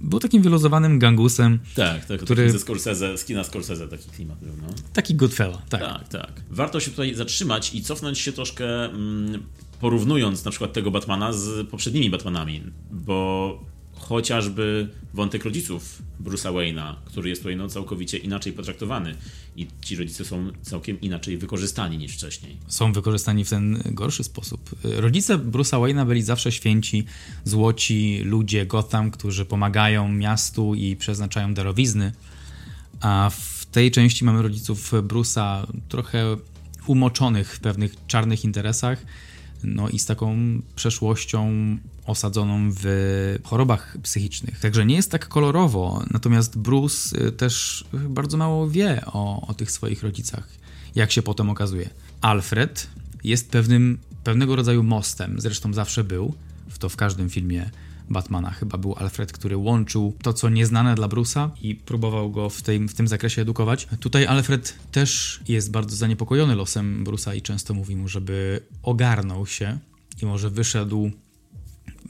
[0.00, 1.58] był takim wyluzowanym gangusem.
[1.74, 2.50] Tak, tak, który...
[2.50, 4.68] ze Scorsese, z kina Scorsese taki klimat był, no.
[4.92, 5.80] Taki Goodfella, tak.
[5.80, 6.32] Tak, tak.
[6.50, 9.42] Warto się tutaj zatrzymać i cofnąć się troszkę mm,
[9.80, 13.69] porównując na przykład tego Batmana z poprzednimi Batmanami, bo
[14.10, 19.14] chociażby wątek rodziców Bruce'a Wayne'a, który jest tutaj no, całkowicie inaczej potraktowany
[19.56, 22.56] i ci rodzice są całkiem inaczej wykorzystani niż wcześniej.
[22.68, 24.70] Są wykorzystani w ten gorszy sposób.
[24.84, 27.04] Rodzice Bruce'a Wayne'a byli zawsze święci,
[27.44, 32.12] złoci ludzie Gotham, którzy pomagają miastu i przeznaczają darowizny,
[33.00, 36.36] a w tej części mamy rodziców Bruce'a trochę
[36.86, 39.06] umoczonych w pewnych czarnych interesach,
[39.64, 40.36] no i z taką
[40.76, 44.60] przeszłością osadzoną w chorobach psychicznych.
[44.60, 49.70] Także nie jest tak kolorowo, natomiast Bruce y, też bardzo mało wie o, o tych
[49.70, 50.48] swoich rodzicach,
[50.94, 51.90] jak się potem okazuje.
[52.20, 52.86] Alfred
[53.24, 56.34] jest pewnym, pewnego rodzaju mostem, zresztą zawsze był,
[56.68, 57.70] w to w każdym filmie
[58.10, 58.50] Batmana.
[58.50, 62.88] Chyba był Alfred, który łączył to, co nieznane dla Bruce'a i próbował go w, tej,
[62.88, 63.88] w tym zakresie edukować.
[64.00, 69.78] Tutaj Alfred też jest bardzo zaniepokojony losem Bruce'a i często mówi mu, żeby ogarnął się
[70.22, 71.10] i może wyszedł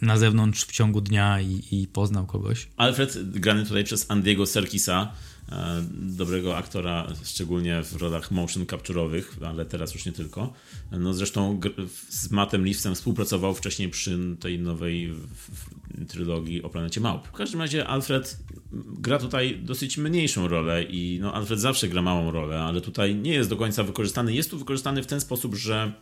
[0.03, 2.68] na zewnątrz w ciągu dnia i, i poznał kogoś.
[2.76, 5.12] Alfred, grany tutaj przez Andiego Serkisa,
[5.53, 10.53] e, dobrego aktora, szczególnie w rolach motion capture'owych, ale teraz już nie tylko.
[10.90, 11.61] No zresztą
[12.09, 15.14] z Mattem Leafsem współpracował wcześniej przy tej nowej
[16.07, 17.28] trylogii o planecie Małp.
[17.28, 18.38] W każdym razie Alfred
[18.98, 23.32] gra tutaj dosyć mniejszą rolę i no Alfred zawsze gra małą rolę, ale tutaj nie
[23.32, 24.34] jest do końca wykorzystany.
[24.34, 25.92] Jest tu wykorzystany w ten sposób, że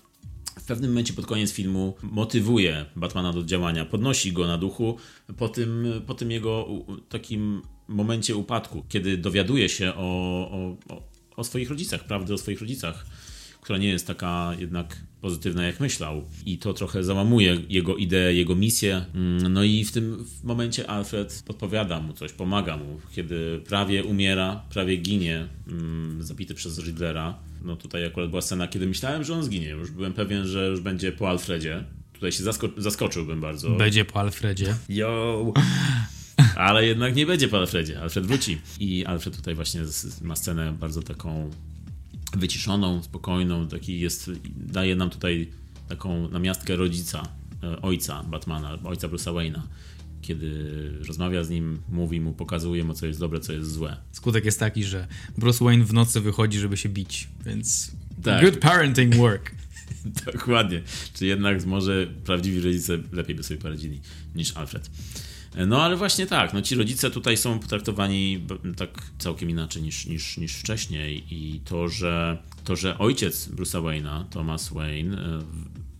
[0.61, 4.97] w pewnym momencie pod koniec filmu motywuje Batmana do działania, podnosi go na duchu
[5.37, 6.69] po tym, po tym jego
[7.09, 10.01] takim momencie upadku, kiedy dowiaduje się o,
[10.51, 11.03] o,
[11.37, 13.07] o swoich rodzicach, prawdy o swoich rodzicach
[13.69, 16.25] która nie jest taka jednak pozytywna, jak myślał.
[16.47, 19.05] I to trochę załamuje jego ideę, jego misję.
[19.15, 24.63] Mm, no i w tym momencie Alfred podpowiada mu coś, pomaga mu, kiedy prawie umiera,
[24.71, 27.39] prawie ginie, mm, zabity przez Riddlera.
[27.63, 29.69] No tutaj akurat była scena, kiedy myślałem, że on zginie.
[29.69, 31.85] Już byłem pewien, że już będzie po Alfredzie.
[32.13, 33.71] Tutaj się zasko zaskoczyłbym bardzo.
[33.71, 34.75] Będzie po Alfredzie.
[34.89, 35.53] Yo!
[36.57, 38.01] Ale jednak nie będzie po Alfredzie.
[38.01, 38.59] Alfred wróci.
[38.81, 39.81] I Alfred tutaj właśnie
[40.23, 41.51] ma scenę bardzo taką
[42.39, 45.51] wyciszoną, spokojną, taki jest, daje nam tutaj
[45.89, 47.29] taką namiastkę rodzica,
[47.63, 49.61] e, ojca Batmana, ojca Bruce'a Wayne'a,
[50.23, 53.97] kiedy rozmawia z nim, mówi mu, pokazuje mu, co jest dobre, co jest złe.
[54.13, 55.07] Skutek jest taki, że
[55.39, 58.45] Bruce Wayne w nocy wychodzi, żeby się bić, więc tak.
[58.45, 59.55] good parenting work.
[60.33, 60.83] Dokładnie.
[61.15, 64.01] Czy jednak może prawdziwi rodzice lepiej by sobie poradzili
[64.35, 64.91] niż Alfred.
[65.67, 68.47] No ale właśnie tak, no ci rodzice tutaj są potraktowani
[68.77, 74.25] tak całkiem inaczej niż, niż, niż wcześniej i to, że to, że ojciec Bruce'a Wayne'a,
[74.31, 75.43] Thomas Wayne, e,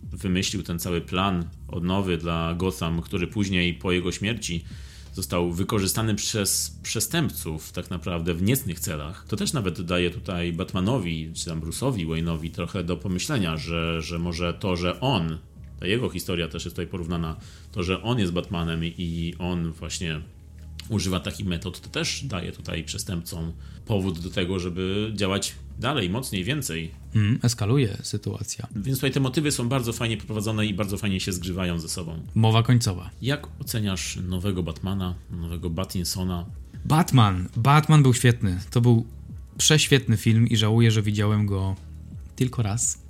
[0.03, 4.63] wymyślił ten cały plan odnowy dla Gotham, który później po jego śmierci
[5.13, 11.31] został wykorzystany przez przestępców tak naprawdę w niecnych celach, to też nawet daje tutaj Batmanowi,
[11.33, 15.37] czy tam Bruce'owi Wayne'owi trochę do pomyślenia, że, że może to, że on
[15.79, 17.35] ta jego historia też jest tutaj porównana.
[17.71, 20.21] To, że on jest Batmanem i on właśnie
[20.89, 23.51] używa takich metod, to też daje tutaj przestępcom
[23.85, 26.91] powód do tego, żeby działać dalej, mocniej, więcej.
[27.15, 28.67] Mm, eskaluje sytuacja.
[28.75, 32.19] Więc tutaj te motywy są bardzo fajnie poprowadzone i bardzo fajnie się zgrywają ze sobą.
[32.35, 33.09] Mowa końcowa.
[33.21, 36.45] Jak oceniasz nowego Batmana, nowego Batinsona?
[36.85, 37.49] Batman.
[37.55, 38.59] Batman był świetny.
[38.71, 39.05] To był
[39.57, 41.75] prześwietny film i żałuję, że widziałem go
[42.35, 43.01] tylko raz.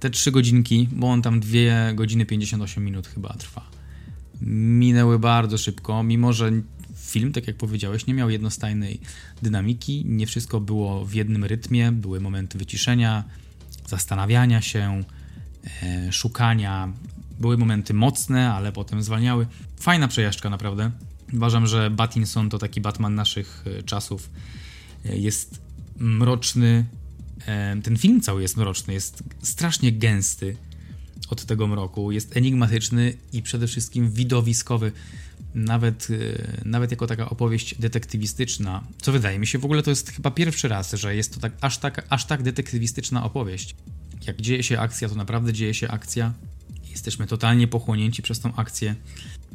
[0.00, 3.79] Te trzy godzinki, bo on tam 2 godziny 58 minut chyba trwa.
[4.42, 6.50] Minęły bardzo szybko, mimo że
[6.96, 9.00] film, tak jak powiedziałeś, nie miał jednostajnej
[9.42, 13.24] dynamiki, nie wszystko było w jednym rytmie, były momenty wyciszenia,
[13.86, 15.04] zastanawiania się,
[15.82, 16.92] e, szukania,
[17.40, 19.46] były momenty mocne, ale potem zwalniały.
[19.80, 20.90] Fajna przejażdżka naprawdę.
[21.32, 24.30] Uważam, że Battinson to taki Batman naszych e, czasów.
[25.04, 25.62] E, jest
[25.96, 26.84] mroczny,
[27.82, 30.56] ten film cały jest mroczny, jest strasznie gęsty
[31.30, 34.92] od tego mroku, jest enigmatyczny i przede wszystkim widowiskowy
[35.54, 40.10] nawet, e, nawet jako taka opowieść detektywistyczna, co wydaje mi się w ogóle to jest
[40.10, 43.76] chyba pierwszy raz, że jest to tak, aż, tak, aż tak detektywistyczna opowieść.
[44.26, 46.34] Jak dzieje się akcja, to naprawdę dzieje się akcja.
[46.90, 48.94] Jesteśmy totalnie pochłonięci przez tą akcję.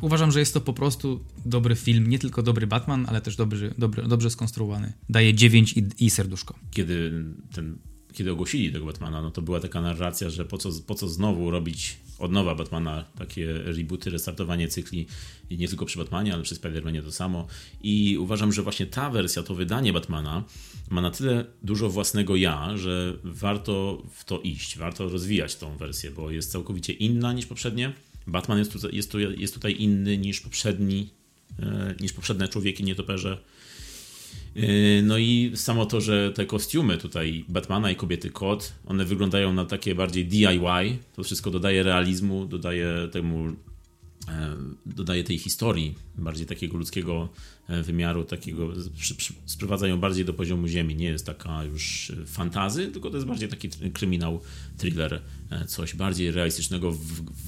[0.01, 3.73] Uważam, że jest to po prostu dobry film, nie tylko dobry Batman, ale też dobry,
[3.77, 4.93] dobry, dobrze skonstruowany.
[5.09, 6.55] Daje 9 i, i serduszko.
[6.71, 7.77] Kiedy ten
[8.15, 11.51] kiedy ogłosili tego Batmana, no to była taka narracja, że po co, po co znowu
[11.51, 15.07] robić od nowa Batmana, takie rebooty, restartowanie cykli
[15.49, 17.47] i nie tylko przy Batmanie, ale przy Spider-Manie to samo.
[17.83, 20.43] I uważam, że właśnie ta wersja, to wydanie Batmana
[20.89, 26.11] ma na tyle dużo własnego ja, że warto w to iść, warto rozwijać tą wersję,
[26.11, 27.93] bo jest całkowicie inna niż poprzednie.
[28.27, 31.09] Batman jest tutaj, jest, tu, jest tutaj inny niż poprzedni,
[31.59, 33.37] e, niż poprzednie człowieki nietoperze.
[34.55, 39.53] Yy, no i samo to, że te kostiumy tutaj Batmana i kobiety kot, one wyglądają
[39.53, 40.97] na takie bardziej DIY.
[41.15, 43.47] To wszystko dodaje realizmu, dodaje temu
[44.27, 47.29] e, dodaje tej historii, bardziej takiego ludzkiego
[47.67, 48.73] e, wymiaru, takiego
[49.45, 50.95] sprowadza ją bardziej do poziomu ziemi.
[50.95, 54.41] Nie jest taka już fantazy, tylko to jest bardziej taki kryminał,
[54.77, 56.97] thriller, e, coś bardziej realistycznego w,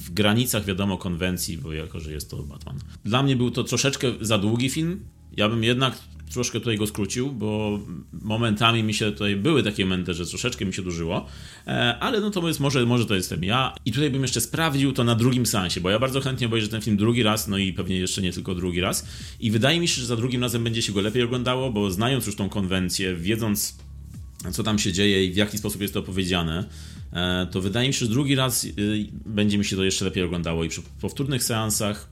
[0.04, 2.78] w granicach, wiadomo, konwencji, bo jako, że jest to Batman.
[3.04, 5.00] Dla mnie był to troszeczkę za długi film.
[5.36, 5.98] Ja bym jednak
[6.28, 7.80] troszkę tutaj go skrócił, bo
[8.12, 11.26] momentami mi się tutaj były takie momenty, że troszeczkę mi się dużyło,
[11.66, 13.74] e, ale no to jest może, może to jestem ja.
[13.84, 16.80] I tutaj bym jeszcze sprawdził to na drugim seansie, bo ja bardzo chętnie obejrzę ten
[16.80, 19.06] film drugi raz, no i pewnie jeszcze nie tylko drugi raz.
[19.40, 22.26] I wydaje mi się, że za drugim razem będzie się go lepiej oglądało, bo znając
[22.26, 23.78] już tą konwencję, wiedząc
[24.52, 26.64] co tam się dzieje i w jaki sposób jest to opowiedziane,
[27.12, 28.70] e, to wydaje mi się, że drugi raz y,
[29.26, 32.08] będzie mi się to jeszcze lepiej oglądało i przy powtórnych seansach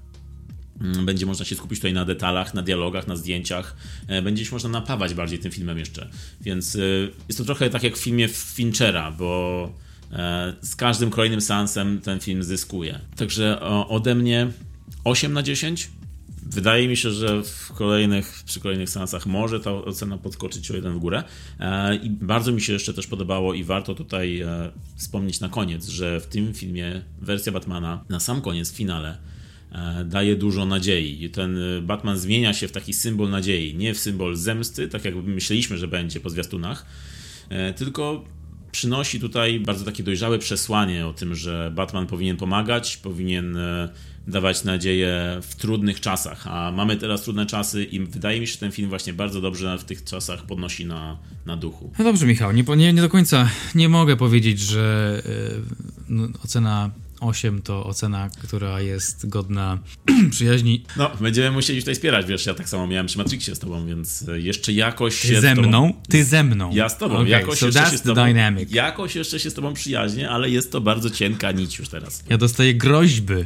[0.80, 3.76] będzie można się skupić tutaj na detalach, na dialogach, na zdjęciach.
[4.08, 6.08] E, będzie się można napawać bardziej tym filmem jeszcze.
[6.40, 6.78] Więc e,
[7.28, 9.72] jest to trochę tak jak w filmie Finchera, bo
[10.12, 13.00] e, z każdym kolejnym seansem ten film zyskuje.
[13.16, 14.50] Także ode mnie
[15.04, 15.90] 8 na 10.
[16.48, 20.94] Wydaje mi się, że w kolejnych, przy kolejnych seansach może ta ocena podskoczyć o jeden
[20.94, 21.24] w górę.
[22.02, 24.44] I bardzo mi się jeszcze też podobało i warto tutaj
[24.96, 29.18] wspomnieć na koniec, że w tym filmie wersja Batmana na sam koniec, w finale,
[30.04, 31.30] daje dużo nadziei.
[31.30, 35.14] Ten e, Batman zmienia się w taki symbol nadziei, nie w symbol zemsty, tak jak
[35.14, 36.86] myśleliśmy, że będzie po zwiastunach,
[37.48, 38.24] e, tylko
[38.72, 43.58] przynosi tutaj bardzo takie dojrzałe przesłanie o tym, że Batman powinien pomagać, powinien
[44.26, 48.58] dawać nadzieję w trudnych czasach, a mamy teraz trudne czasy i wydaje mi się, że
[48.58, 51.92] ten film właśnie bardzo dobrze w tych czasach podnosi na, na duchu.
[51.98, 55.22] No dobrze, Michał, nie, nie, nie do końca nie mogę powiedzieć, że
[56.08, 56.90] yy, ocena
[57.20, 59.78] 8 to ocena, która jest godna
[60.30, 60.84] przyjaźni.
[60.96, 64.24] No, będziemy musieli tutaj wspierać, wiesz, ja tak samo miałem przy Matrixie z tobą, więc
[64.34, 65.88] jeszcze jakoś Ty ze mną?
[65.88, 66.02] Tobą...
[66.08, 66.70] Ty ze mną.
[66.74, 67.14] Ja z tobą.
[67.14, 68.24] Okay, jakoś so jeszcze się z tobą...
[68.26, 68.70] Dynamic.
[68.70, 72.24] Jakoś jeszcze się z tobą przyjaźnię, ale jest to bardzo cienka nić już teraz.
[72.28, 73.34] Ja dostaję groźby.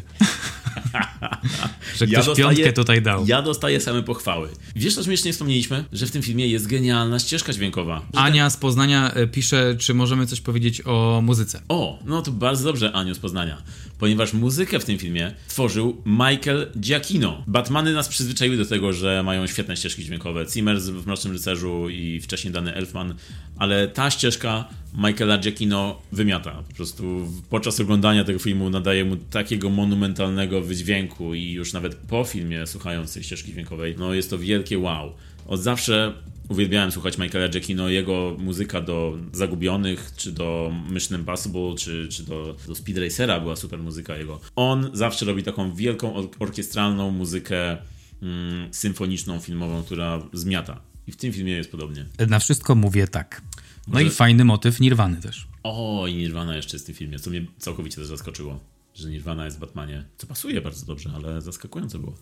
[1.97, 3.26] że ktoś ja dostaję, piątkę tutaj dał.
[3.26, 4.49] Ja dostaję same pochwały.
[4.76, 5.84] Wiesz, co śmiesznie wspomnieliśmy?
[5.93, 8.03] Że w tym filmie jest genialna ścieżka dźwiękowa.
[8.14, 11.62] Ania z Poznania e, pisze, czy możemy coś powiedzieć o muzyce.
[11.68, 13.62] O, no to bardzo dobrze, Aniu z Poznania
[14.01, 17.45] ponieważ muzykę w tym filmie tworzył Michael Giacchino.
[17.47, 20.47] Batmany nas przyzwyczaiły do tego, że mają świetne ścieżki dźwiękowe.
[20.53, 23.14] Zimmer w Mrocznym Rycerzu i wcześniej dany Elfman,
[23.57, 26.62] ale ta ścieżka Michaela Giacchino wymiata.
[26.68, 32.24] Po prostu podczas oglądania tego filmu nadaje mu takiego monumentalnego wydźwięku i już nawet po
[32.24, 35.12] filmie, słuchając tej ścieżki dźwiękowej, no jest to wielkie wow.
[35.47, 36.14] Od zawsze
[36.49, 42.57] uwielbiałem słuchać Michaela Giacchino, jego muzyka do Zagubionych, czy do Mission Impossible, czy, czy do,
[42.66, 44.41] do Speed Racera była super muzyka jego.
[44.57, 47.76] On zawsze robi taką wielką orkiestralną muzykę
[48.22, 50.81] mm, symfoniczną, filmową, która zmiata.
[51.07, 52.07] I w tym filmie jest podobnie.
[52.28, 53.43] Na wszystko mówię tak.
[53.87, 54.05] No Może...
[54.05, 55.47] i fajny motyw Nirwany też.
[55.62, 58.61] O, i Nirwana jeszcze jest w tym filmie, co mnie całkowicie też zaskoczyło.
[58.95, 60.05] Że Nirvana jest w Batmanie.
[60.16, 62.14] Co pasuje bardzo dobrze, ale zaskakujące było.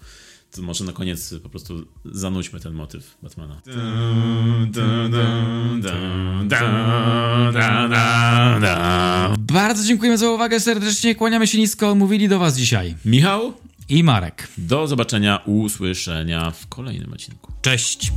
[0.51, 3.61] To może na koniec po prostu zanudźmy ten motyw Batmana.
[9.39, 11.95] Bardzo dziękujemy za uwagę, serdecznie kłaniamy się nisko.
[11.95, 13.53] Mówili do Was dzisiaj Michał,
[13.89, 14.49] i Marek.
[14.59, 17.53] do zobaczenia, usłyszenia w kolejnym odcinku.
[17.63, 18.13] Cześć.